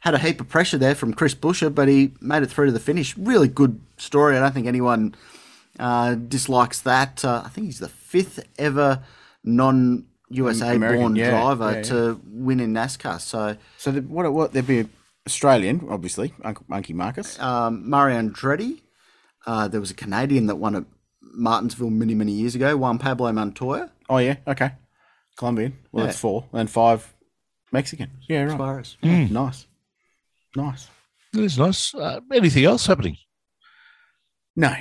[0.00, 2.72] had a heap of pressure there from Chris Buescher, but he made it through to
[2.72, 3.16] the finish.
[3.16, 4.36] Really good story.
[4.36, 5.14] I don't think anyone
[5.78, 7.24] uh, dislikes that.
[7.24, 9.02] Uh, I think he's the fifth ever
[9.44, 11.82] non USA born yeah, driver yeah, yeah.
[11.82, 13.20] to win in NASCAR.
[13.20, 14.30] So, so the, what?
[14.32, 14.52] What?
[14.52, 14.88] There'd be
[15.26, 18.80] Australian, obviously, Uncle Monkey Marcos, um, Mario Andretti.
[19.46, 20.84] Uh, there was a Canadian that won at
[21.20, 22.76] Martinsville many, many years ago.
[22.76, 23.90] Juan Pablo Montoya.
[24.08, 24.72] Oh yeah, okay.
[25.36, 25.78] Colombian.
[25.92, 27.12] Well, that's four and five
[27.72, 28.10] Mexican.
[28.28, 28.56] Yeah, right.
[28.56, 28.96] Suarez.
[29.02, 29.30] Mm.
[29.30, 29.66] Nice.
[30.56, 30.88] Nice.
[31.34, 31.94] It is nice.
[31.94, 33.16] Uh, anything else happening?
[34.54, 34.72] No.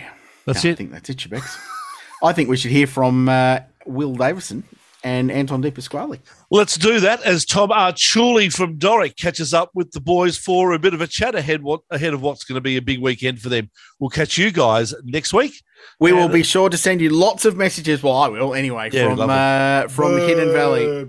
[0.45, 0.73] That's no, it.
[0.73, 1.57] I think that's it, Shebex.
[2.23, 4.63] I think we should hear from uh, Will Davison
[5.03, 6.19] and Anton De Pasquale.
[6.49, 10.79] Let's do that as Tom Arciuli from Doric catches up with the boys for a
[10.79, 13.41] bit of a chat ahead what, ahead of what's going to be a big weekend
[13.41, 13.69] for them.
[13.99, 15.61] We'll catch you guys next week.
[15.99, 18.01] We and will be sure to send you lots of messages.
[18.01, 21.03] Well, I will anyway yeah, from uh, from Hidden Valley.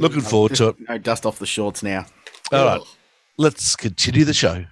[0.00, 0.76] Looking forward to it.
[0.88, 2.06] No dust off the shorts now.
[2.50, 2.80] All right
[3.38, 4.66] let's continue the show.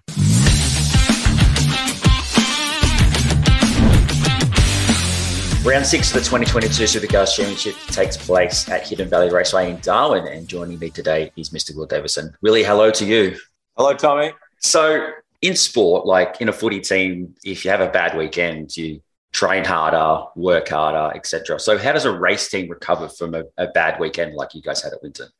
[5.66, 10.28] Round six of the 2022 Supercars Championship takes place at Hidden Valley Raceway in Darwin.
[10.28, 11.74] And joining me today is Mr.
[11.74, 12.32] Will Davison.
[12.40, 13.36] Willie, hello to you.
[13.76, 14.30] Hello, Tommy.
[14.60, 15.10] So,
[15.42, 19.02] in sport, like in a footy team, if you have a bad weekend, you
[19.32, 21.58] train harder, work harder, etc.
[21.58, 24.84] So, how does a race team recover from a, a bad weekend like you guys
[24.84, 25.30] had at Winton?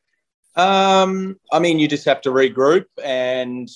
[0.57, 3.69] Um, I mean, you just have to regroup and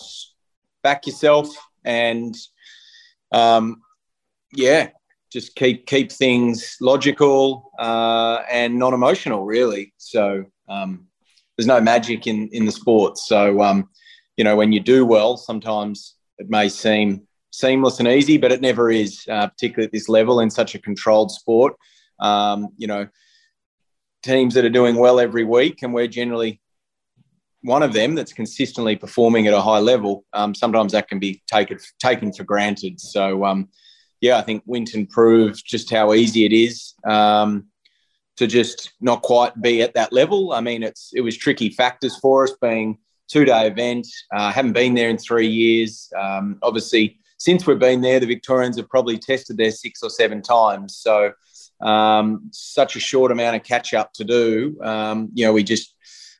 [0.82, 1.46] back yourself,
[1.84, 2.36] and
[3.30, 3.82] um,
[4.52, 4.88] yeah,
[5.32, 9.92] just keep keep things logical uh, and non emotional, really.
[9.96, 11.06] So um,
[11.56, 13.18] there's no magic in in the sport.
[13.18, 13.88] So um,
[14.36, 18.60] you know, when you do well, sometimes it may seem seamless and easy, but it
[18.60, 21.74] never is, uh, particularly at this level in such a controlled sport.
[22.20, 23.08] Um, you know,
[24.22, 26.60] teams that are doing well every week, and we're generally
[27.62, 30.24] one of them that's consistently performing at a high level.
[30.32, 33.00] Um, sometimes that can be taken taken for granted.
[33.00, 33.68] So, um,
[34.20, 37.66] yeah, I think Winton proved just how easy it is um,
[38.36, 40.52] to just not quite be at that level.
[40.52, 42.98] I mean, it's it was tricky factors for us being
[43.28, 44.06] two day event.
[44.32, 46.12] Uh, haven't been there in three years.
[46.18, 50.42] Um, obviously, since we've been there, the Victorians have probably tested there six or seven
[50.42, 50.96] times.
[50.96, 51.32] So,
[51.80, 54.78] um, such a short amount of catch up to do.
[54.82, 55.94] Um, you know, we just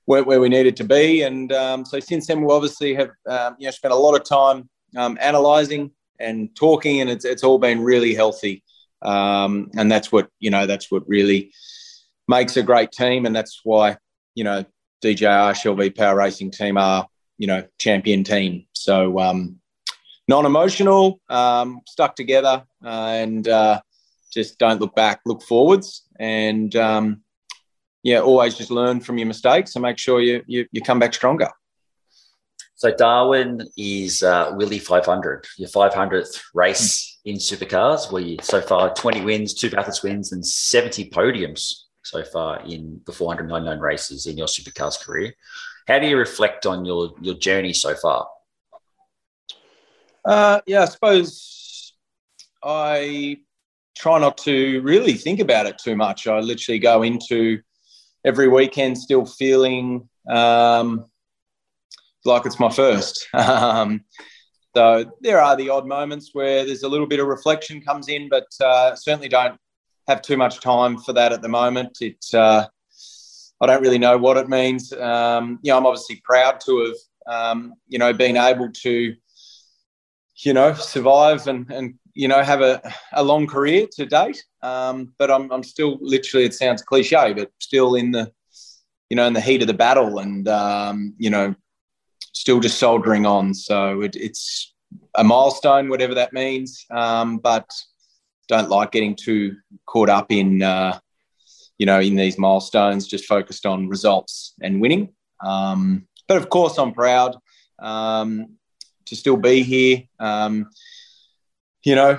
[0.07, 3.57] weren't where we needed to be, and um, so since then we obviously have um,
[3.59, 5.91] you know spent a lot of time um, analysing
[6.21, 8.63] and talking, and it's it's all been really healthy,
[9.03, 11.53] um, and that's what you know that's what really
[12.29, 13.97] makes a great team, and that's why
[14.35, 14.65] you know
[15.03, 17.07] DJR Shell V Power Racing Team are
[17.39, 18.67] you know champion team.
[18.73, 19.61] So um,
[20.29, 23.81] non-emotional, um, stuck together, uh, and uh,
[24.33, 27.23] just don't look back, look forwards, and um,
[28.03, 31.15] yeah, always just learn from your mistakes and make sure you you, you come back
[31.15, 31.51] stronger.
[32.81, 38.95] So Darwin is uh, Willie 500, your 500th race in supercars, where you so far
[38.95, 44.39] 20 wins, two Bathurst wins, and 70 podiums so far in the 499 races in
[44.39, 45.35] your supercars career.
[45.89, 48.27] How do you reflect on your your journey so far?
[50.25, 51.93] Uh, yeah, I suppose
[52.65, 53.41] I
[53.95, 56.27] try not to really think about it too much.
[56.27, 57.61] I literally go into
[58.25, 61.10] every weekend still feeling um,
[62.25, 63.27] like it's my first.
[63.35, 64.05] um,
[64.75, 68.29] so there are the odd moments where there's a little bit of reflection comes in,
[68.29, 69.59] but uh, certainly don't
[70.07, 71.99] have too much time for that at the moment.
[72.01, 72.67] It's uh,
[73.61, 74.93] I don't really know what it means.
[74.93, 76.97] Um, you know, I'm obviously proud to have
[77.57, 79.15] um, you know been able to
[80.37, 82.81] you know survive and and you know have a,
[83.13, 84.43] a long career to date.
[84.63, 88.33] Um, but I'm I'm still literally it sounds cliche, but still in the
[89.09, 91.55] you know in the heat of the battle and um, you know
[92.33, 93.55] still just soldering on.
[93.55, 94.73] So it, it's
[95.17, 96.87] a milestone, whatever that means.
[96.91, 97.71] Um, but
[98.49, 99.57] don't like getting too
[99.87, 100.99] caught up in uh,
[101.79, 103.07] you know in these milestones.
[103.07, 105.13] Just focused on results and winning.
[105.45, 107.37] Um, but of course, I'm proud
[107.79, 108.57] um,
[109.07, 110.03] to still be here.
[110.19, 110.71] Um,
[111.83, 112.19] you know,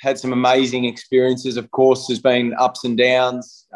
[0.00, 1.56] had some amazing experiences.
[1.56, 3.66] Of course, there's been ups and downs.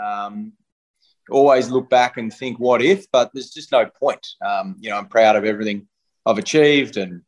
[1.31, 3.11] Always look back and think, what if?
[3.11, 4.27] But there's just no point.
[4.45, 5.87] Um, you know, I'm proud of everything
[6.27, 7.23] I've achieved and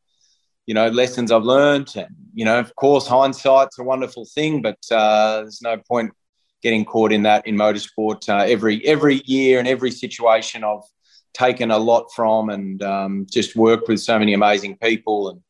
[0.65, 1.93] you know lessons I've learned.
[1.95, 6.11] And you know, of course, hindsight's a wonderful thing, but uh, there's no point
[6.61, 8.27] getting caught in that in motorsport.
[8.29, 10.83] Uh, every every year and every situation, I've
[11.33, 15.41] taken a lot from and um, just worked with so many amazing people and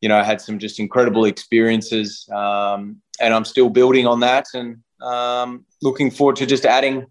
[0.00, 4.78] you know had some just incredible experiences um, and i'm still building on that and
[5.02, 7.04] um, looking forward to just adding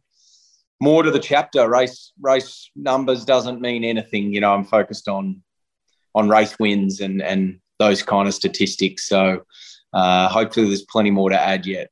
[0.79, 5.41] more to the chapter race race numbers doesn't mean anything you know i'm focused on
[6.15, 9.07] on race wins and and those kind of statistics.
[9.07, 9.43] So
[9.93, 11.89] uh, hopefully there's plenty more to add yet.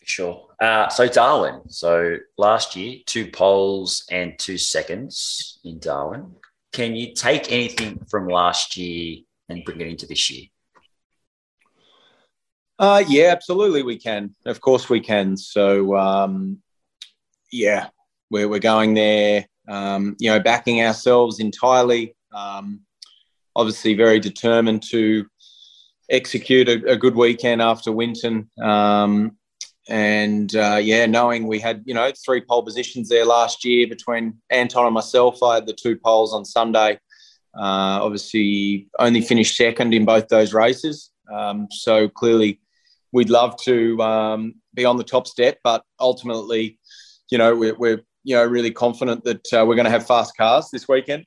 [0.00, 0.46] For sure.
[0.60, 1.68] Uh, so Darwin.
[1.68, 6.34] So last year, two poles and two seconds in Darwin.
[6.72, 9.18] Can you take anything from last year
[9.48, 10.46] and bring it into this year?
[12.78, 14.34] Uh, yeah, absolutely, we can.
[14.46, 15.36] Of course, we can.
[15.36, 16.62] So, um,
[17.50, 17.88] yeah,
[18.30, 22.14] we're, we're going there, um, you know, backing ourselves entirely.
[22.32, 22.80] Um,
[23.56, 25.26] obviously, very determined to
[26.10, 28.50] execute a, a good weekend after Winton.
[28.60, 29.36] Um,
[29.88, 34.34] and uh, yeah, knowing we had you know three pole positions there last year between
[34.50, 36.98] Anton and myself, I had the two poles on Sunday.
[37.58, 41.10] Uh, obviously, only finished second in both those races.
[41.32, 42.60] Um, so clearly,
[43.12, 46.78] we'd love to um, be on the top step, but ultimately,
[47.30, 50.36] you know, we're, we're you know really confident that uh, we're going to have fast
[50.36, 51.24] cars this weekend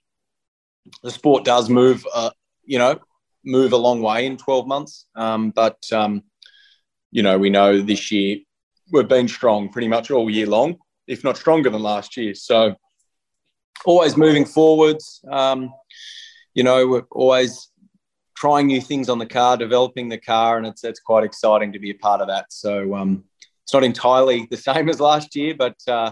[1.04, 2.32] the sport does move, uh,
[2.64, 3.00] you know,
[3.44, 5.06] move a long way in 12 months.
[5.16, 6.24] Um, but, um,
[7.12, 8.38] you know, we know this year
[8.92, 10.78] we've been strong pretty much all year long,
[11.08, 12.36] if not stronger than last year.
[12.36, 12.76] So
[13.86, 15.24] always moving forwards.
[15.30, 15.74] Um,
[16.54, 17.70] you know, we're always
[18.36, 21.80] trying new things on the car, developing the car, and it's it's quite exciting to
[21.80, 22.48] be a part of that.
[22.50, 23.24] So um,
[23.72, 26.12] it's not entirely the same as last year, but uh,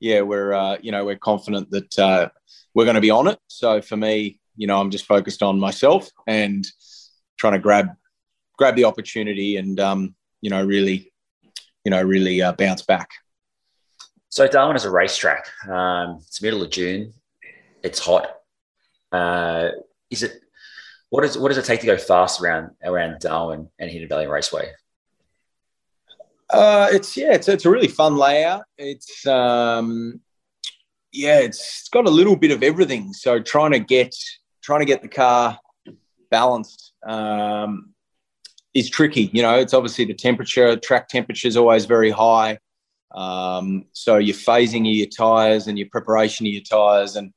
[0.00, 2.30] yeah, we're uh, you know we're confident that uh,
[2.72, 3.38] we're going to be on it.
[3.46, 6.66] So for me, you know, I'm just focused on myself and
[7.38, 7.88] trying to grab
[8.56, 11.12] grab the opportunity and um, you know really
[11.84, 13.10] you know really uh, bounce back.
[14.30, 15.46] So Darwin is a racetrack.
[15.68, 17.12] Um, it's middle of June.
[17.82, 18.34] It's hot.
[19.12, 19.72] Uh,
[20.08, 20.40] is it?
[21.10, 24.26] What is what does it take to go fast around around Darwin and Hidden Valley
[24.26, 24.70] Raceway?
[26.54, 28.62] Uh, it's yeah, it's it's a really fun layout.
[28.78, 30.20] It's um,
[31.12, 33.12] yeah, it's, it's got a little bit of everything.
[33.12, 34.14] So trying to get
[34.62, 35.58] trying to get the car
[36.30, 37.92] balanced um,
[38.72, 39.30] is tricky.
[39.32, 42.58] You know, it's obviously the temperature, track temperature is always very high.
[43.12, 47.32] Um, so your phasing of your tires and your preparation of your tires and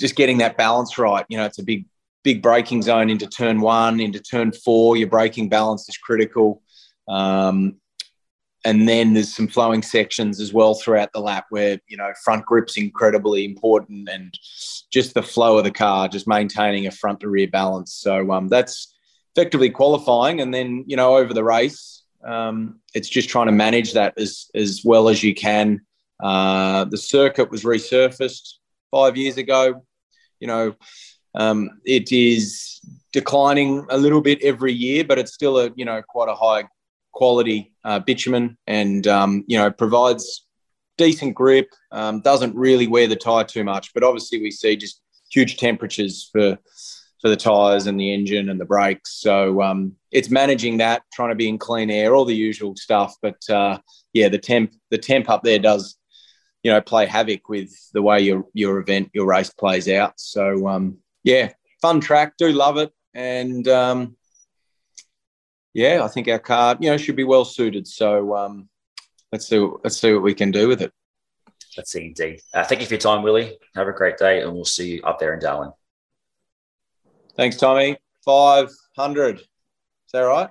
[0.00, 1.24] just getting that balance right.
[1.28, 1.86] You know, it's a big,
[2.24, 4.96] big braking zone into turn one, into turn four.
[4.96, 6.62] Your braking balance is critical.
[7.08, 7.76] Um,
[8.66, 12.44] and then there's some flowing sections as well throughout the lap where you know front
[12.44, 14.36] grip's incredibly important and
[14.90, 17.94] just the flow of the car just maintaining a front to rear balance.
[17.94, 18.92] So um, that's
[19.34, 20.40] effectively qualifying.
[20.40, 24.46] And then you know over the race um, it's just trying to manage that as
[24.54, 25.80] as well as you can.
[26.20, 28.54] Uh, the circuit was resurfaced
[28.90, 29.84] five years ago.
[30.40, 30.74] You know
[31.36, 32.80] um, it is
[33.12, 36.64] declining a little bit every year but it's still a you know quite a high
[37.16, 40.46] quality uh, bitumen and um, you know provides
[40.98, 41.68] decent grip.
[41.90, 45.00] Um, doesn't really wear the tire too much, but obviously we see just
[45.32, 46.58] huge temperatures for
[47.22, 49.14] for the tires and the engine and the brakes.
[49.14, 53.14] So um, it's managing that, trying to be in clean air, all the usual stuff.
[53.22, 53.78] But uh,
[54.12, 55.96] yeah, the temp the temp up there does
[56.62, 60.20] you know play havoc with the way your your event your race plays out.
[60.20, 64.16] So um, yeah, fun track, do love it, and um,
[65.76, 67.86] yeah, I think our car, you know, should be well suited.
[67.86, 68.66] So um,
[69.30, 70.90] let's see, let's see what we can do with it.
[71.76, 72.40] Let's see, indeed.
[72.54, 73.58] Uh, thank you for your time, Willie.
[73.74, 75.72] Have a great day, and we'll see you up there in Darwin.
[77.36, 77.98] Thanks, Tommy.
[78.24, 79.40] Five hundred.
[79.40, 80.48] Is that right?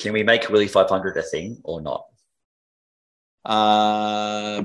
[0.00, 2.04] Can we make Willie five hundred a thing or not?
[3.44, 4.64] Uh,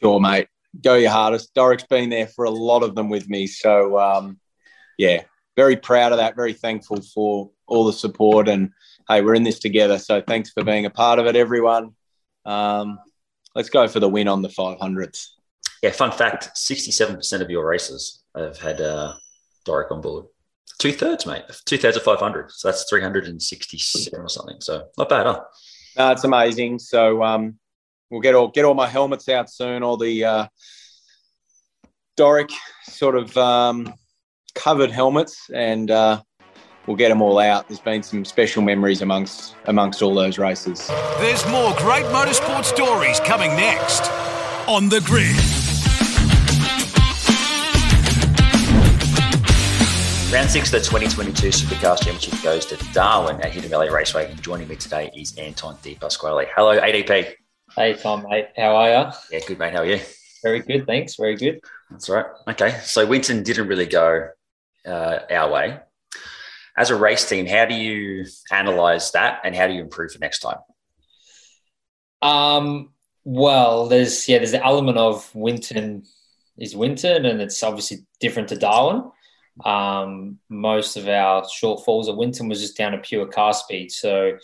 [0.00, 0.48] sure, mate.
[0.82, 1.52] Go your hardest.
[1.52, 4.40] Doric's been there for a lot of them with me, so um,
[4.96, 5.24] yeah,
[5.56, 6.36] very proud of that.
[6.36, 8.48] Very thankful for all the support.
[8.48, 8.70] And
[9.08, 9.98] hey, we're in this together.
[9.98, 11.94] So thanks for being a part of it, everyone.
[12.44, 12.98] Um,
[13.54, 15.26] let's go for the win on the 500th.
[15.82, 19.14] Yeah, fun fact 67% of your races have had uh,
[19.64, 20.26] Doric on board.
[20.78, 21.44] Two thirds, mate.
[21.66, 22.50] Two thirds of 500.
[22.50, 24.56] So that's 367 or something.
[24.60, 25.40] So not bad, huh?
[25.96, 26.78] No, it's amazing.
[26.78, 27.58] So um,
[28.10, 29.82] we'll get all get all my helmets out soon.
[29.82, 30.46] All the uh,
[32.16, 32.50] Doric
[32.84, 33.92] sort of um,
[34.54, 36.22] covered helmets, and uh,
[36.86, 37.68] we'll get them all out.
[37.68, 40.86] There's been some special memories amongst amongst all those races.
[41.18, 44.10] There's more great motorsport stories coming next
[44.68, 45.36] on the grid.
[50.32, 54.28] Round six of the 2022 Supercars Championship goes to Darwin at Hidden Valley Raceway.
[54.28, 56.46] And joining me today is Anton De Pasquale.
[56.56, 57.34] Hello, ADP.
[57.76, 58.48] Hey, Tom, mate.
[58.56, 59.12] How are you?
[59.30, 59.72] Yeah, good, mate.
[59.72, 60.00] How are you?
[60.42, 61.14] Very good, thanks.
[61.14, 61.60] Very good.
[61.88, 62.26] That's right.
[62.48, 62.80] Okay.
[62.82, 64.28] So Winton didn't really go
[64.86, 65.80] uh, our way.
[66.76, 70.18] As a race team, how do you analyze that and how do you improve for
[70.18, 70.58] next time?
[72.20, 72.90] Um,
[73.24, 76.04] well, there's yeah, there's the element of Winton
[76.58, 79.10] is Winton, and it's obviously different to Darwin.
[79.64, 84.36] Um, most of our shortfalls at Winton was just down to pure car speed, so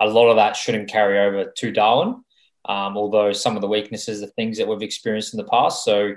[0.00, 2.22] a lot of that shouldn't carry over to Darwin.
[2.66, 6.14] Um, although some of the weaknesses are things that we've experienced in the past, so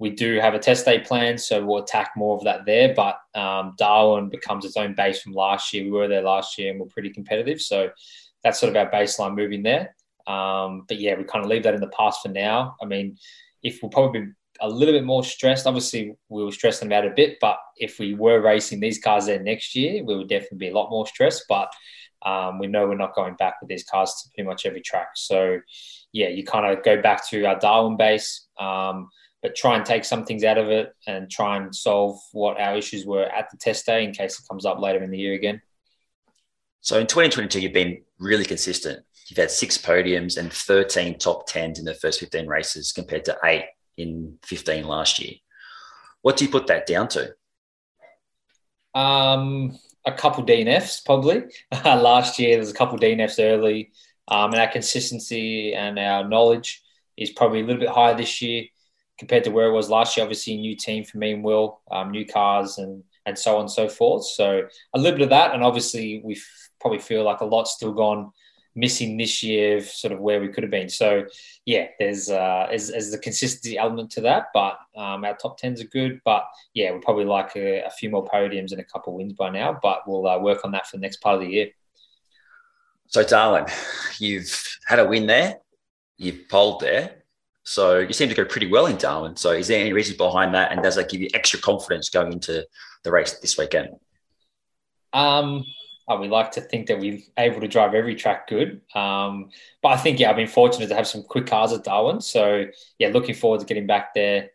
[0.00, 2.94] we do have a test day plan, so we'll attack more of that there.
[2.94, 5.84] But um, Darwin becomes its own base from last year.
[5.84, 7.60] We were there last year and we're pretty competitive.
[7.60, 7.90] So
[8.42, 9.94] that's sort of our baseline moving there.
[10.26, 12.76] Um, but yeah, we kind of leave that in the past for now.
[12.82, 13.18] I mean,
[13.62, 14.26] if we'll probably be
[14.62, 17.36] a little bit more stressed, obviously we will stress them out a bit.
[17.38, 20.74] But if we were racing these cars there next year, we would definitely be a
[20.74, 21.44] lot more stressed.
[21.46, 21.70] But
[22.24, 25.08] um, we know we're not going back with these cars to pretty much every track.
[25.14, 25.60] So
[26.14, 28.46] yeah, you kind of go back to our Darwin base.
[28.58, 29.10] Um,
[29.42, 32.76] but try and take some things out of it and try and solve what our
[32.76, 35.34] issues were at the test day in case it comes up later in the year
[35.34, 35.62] again.
[36.82, 39.04] So in 2022, you've been really consistent.
[39.28, 43.38] You've had six podiums and 13 top 10s in the first 15 races compared to
[43.44, 43.64] eight
[43.96, 45.34] in 15 last year.
[46.22, 47.34] What do you put that down to?
[48.94, 51.44] Um, a couple DNFs, probably.
[51.84, 53.92] last year, there's a couple DNFs early.
[54.28, 56.82] Um, and our consistency and our knowledge
[57.16, 58.64] is probably a little bit higher this year
[59.20, 60.24] compared to where it was last year.
[60.24, 63.62] Obviously, a new team for me and Will, um, new cars, and and so on
[63.62, 64.24] and so forth.
[64.24, 66.40] So a little bit of that, and obviously we
[66.80, 68.32] probably feel like a lot's still gone
[68.74, 70.88] missing this year, sort of where we could have been.
[70.88, 71.26] So
[71.66, 75.82] yeah, there's uh, there's, there's the consistency element to that, but um, our top tens
[75.82, 76.20] are good.
[76.24, 79.50] But yeah, we'll probably like a, a, few more podiums and a couple wins by
[79.50, 79.78] now.
[79.80, 81.68] But we'll uh, work on that for the next part of the year.
[83.06, 83.66] So, Darwin,
[84.18, 85.58] you've had a win there,
[86.16, 87.19] you've polled there.
[87.70, 89.36] So you seem to go pretty well in Darwin.
[89.36, 90.72] So is there any reason behind that?
[90.72, 92.66] And does that give you extra confidence going into
[93.04, 93.90] the race this weekend?
[95.12, 95.64] Um,
[96.08, 98.80] oh, we like to think that we're able to drive every track good.
[98.92, 99.50] Um,
[99.82, 102.20] but I think, yeah, I've been fortunate to have some quick cars at Darwin.
[102.20, 102.64] So,
[102.98, 104.48] yeah, looking forward to getting back there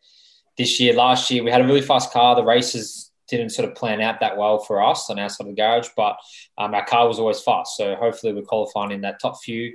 [0.57, 0.93] this year.
[0.93, 2.35] Last year, we had a really fast car.
[2.35, 5.55] The races didn't sort of plan out that well for us on our side of
[5.55, 6.17] the garage, but
[6.57, 7.77] um, our car was always fast.
[7.77, 9.73] So, hopefully, we're qualifying in that top few.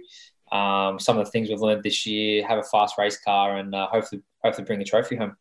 [0.53, 3.75] Um, some of the things we've learned this year, have a fast race car, and
[3.75, 5.37] uh, hopefully, hopefully bring a trophy home.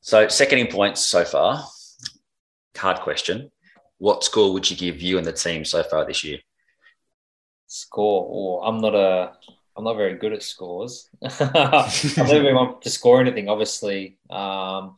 [0.00, 1.64] So, second in points so far.
[2.76, 3.50] Hard question.
[3.98, 6.38] What score would you give you and the team so far this year?
[7.66, 8.28] Score?
[8.28, 9.32] Oh, I'm not a.
[9.76, 11.08] I'm not very good at scores.
[11.22, 13.48] I don't even want to score anything.
[13.48, 14.96] Obviously, um,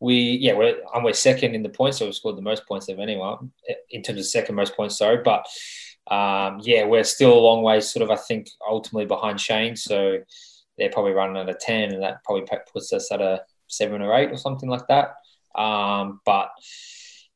[0.00, 2.98] we yeah we're we're second in the points, so we've scored the most points of
[2.98, 3.52] anyone
[3.90, 4.96] in terms of second most points.
[4.96, 5.46] Sorry, but
[6.10, 8.10] um, yeah, we're still a long way, sort of.
[8.10, 10.18] I think ultimately behind Shane, so
[10.76, 14.14] they're probably running at a ten, and that probably puts us at a seven or
[14.14, 15.14] eight or something like that.
[15.60, 16.50] Um, but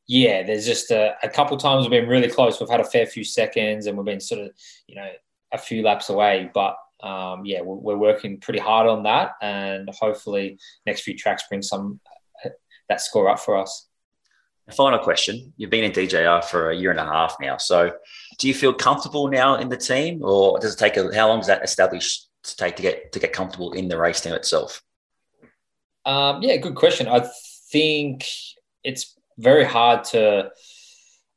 [0.07, 2.59] yeah, there's just a, a couple times we've been really close.
[2.59, 4.51] We've had a fair few seconds, and we've been sort of
[4.87, 5.09] you know
[5.51, 6.75] a few laps away, but.
[7.01, 11.61] Um, yeah, we're, we're working pretty hard on that, and hopefully, next few tracks bring
[11.61, 11.99] some
[12.87, 13.89] that score up for us.
[14.71, 15.53] Final question.
[15.57, 17.57] You've been in DJR for a year and a half now.
[17.57, 17.91] So
[18.37, 21.39] do you feel comfortable now in the team or does it take a, how long
[21.39, 24.81] does that establish to take to get to get comfortable in the race team itself?
[26.05, 27.07] Um, yeah, good question.
[27.07, 27.27] I
[27.71, 28.25] think
[28.83, 30.49] it's very hard to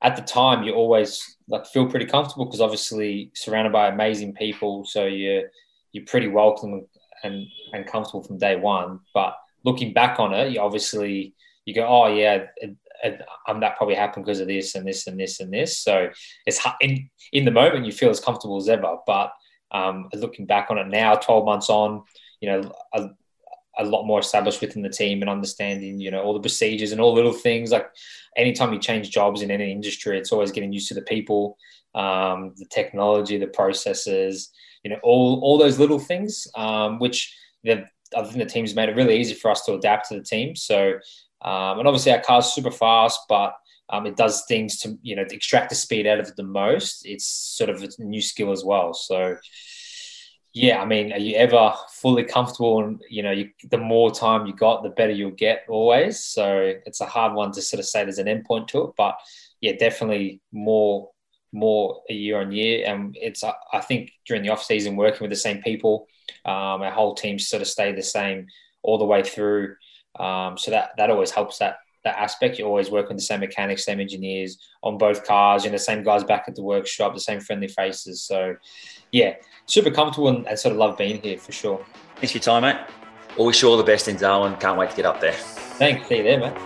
[0.03, 4.85] at the time you always like feel pretty comfortable because obviously surrounded by amazing people
[4.85, 5.45] so you're
[5.93, 6.87] you're pretty welcome
[7.25, 11.87] and and comfortable from day one but looking back on it you obviously you go
[11.87, 12.45] oh yeah
[13.05, 15.79] and that probably happened because of this and this and this and this.
[15.79, 16.11] So
[16.47, 19.33] it's in in the moment you feel as comfortable as ever, but
[19.73, 22.03] um, looking back on it now, twelve months on,
[22.41, 23.09] you know, a,
[23.79, 27.01] a lot more established within the team and understanding, you know, all the procedures and
[27.01, 27.73] all little things.
[27.73, 27.89] Like
[28.37, 31.59] anytime you change jobs in any industry, it's always getting used to the people,
[31.95, 34.51] um, the technology, the processes,
[34.83, 37.85] you know, all all those little things, um, which the
[38.17, 40.55] I think the team's made it really easy for us to adapt to the team.
[40.55, 40.95] So
[41.47, 43.55] um, and obviously, our car's super fast, but
[43.89, 47.07] um, it does things to you know extract the speed out of it the most.
[47.07, 48.93] It's sort of a new skill as well.
[48.93, 49.37] So,
[50.53, 52.83] yeah, I mean, are you ever fully comfortable?
[52.83, 56.19] And you know, you, the more time you got, the better you'll get always.
[56.19, 59.17] So it's a hard one to sort of say there's an endpoint to it, but
[59.61, 61.11] yeah, definitely more
[61.53, 62.85] more year on year.
[62.87, 66.09] And it's I think during the off season working with the same people,
[66.45, 68.49] um, our whole team sort of stay the same
[68.83, 69.77] all the way through.
[70.19, 72.59] Um, so that that always helps that that aspect.
[72.59, 75.81] You always work with the same mechanics, same engineers on both cars, you know, the
[75.81, 78.23] same guys back at the workshop, the same friendly faces.
[78.23, 78.57] So
[79.13, 79.35] yeah,
[79.67, 81.85] super comfortable and, and sort of love being here for sure.
[82.17, 82.77] Thanks for your time, mate.
[83.37, 84.57] Always wish you all the best in Darwin.
[84.57, 85.33] Can't wait to get up there.
[85.33, 86.09] Thanks.
[86.09, 86.57] See you there, mate.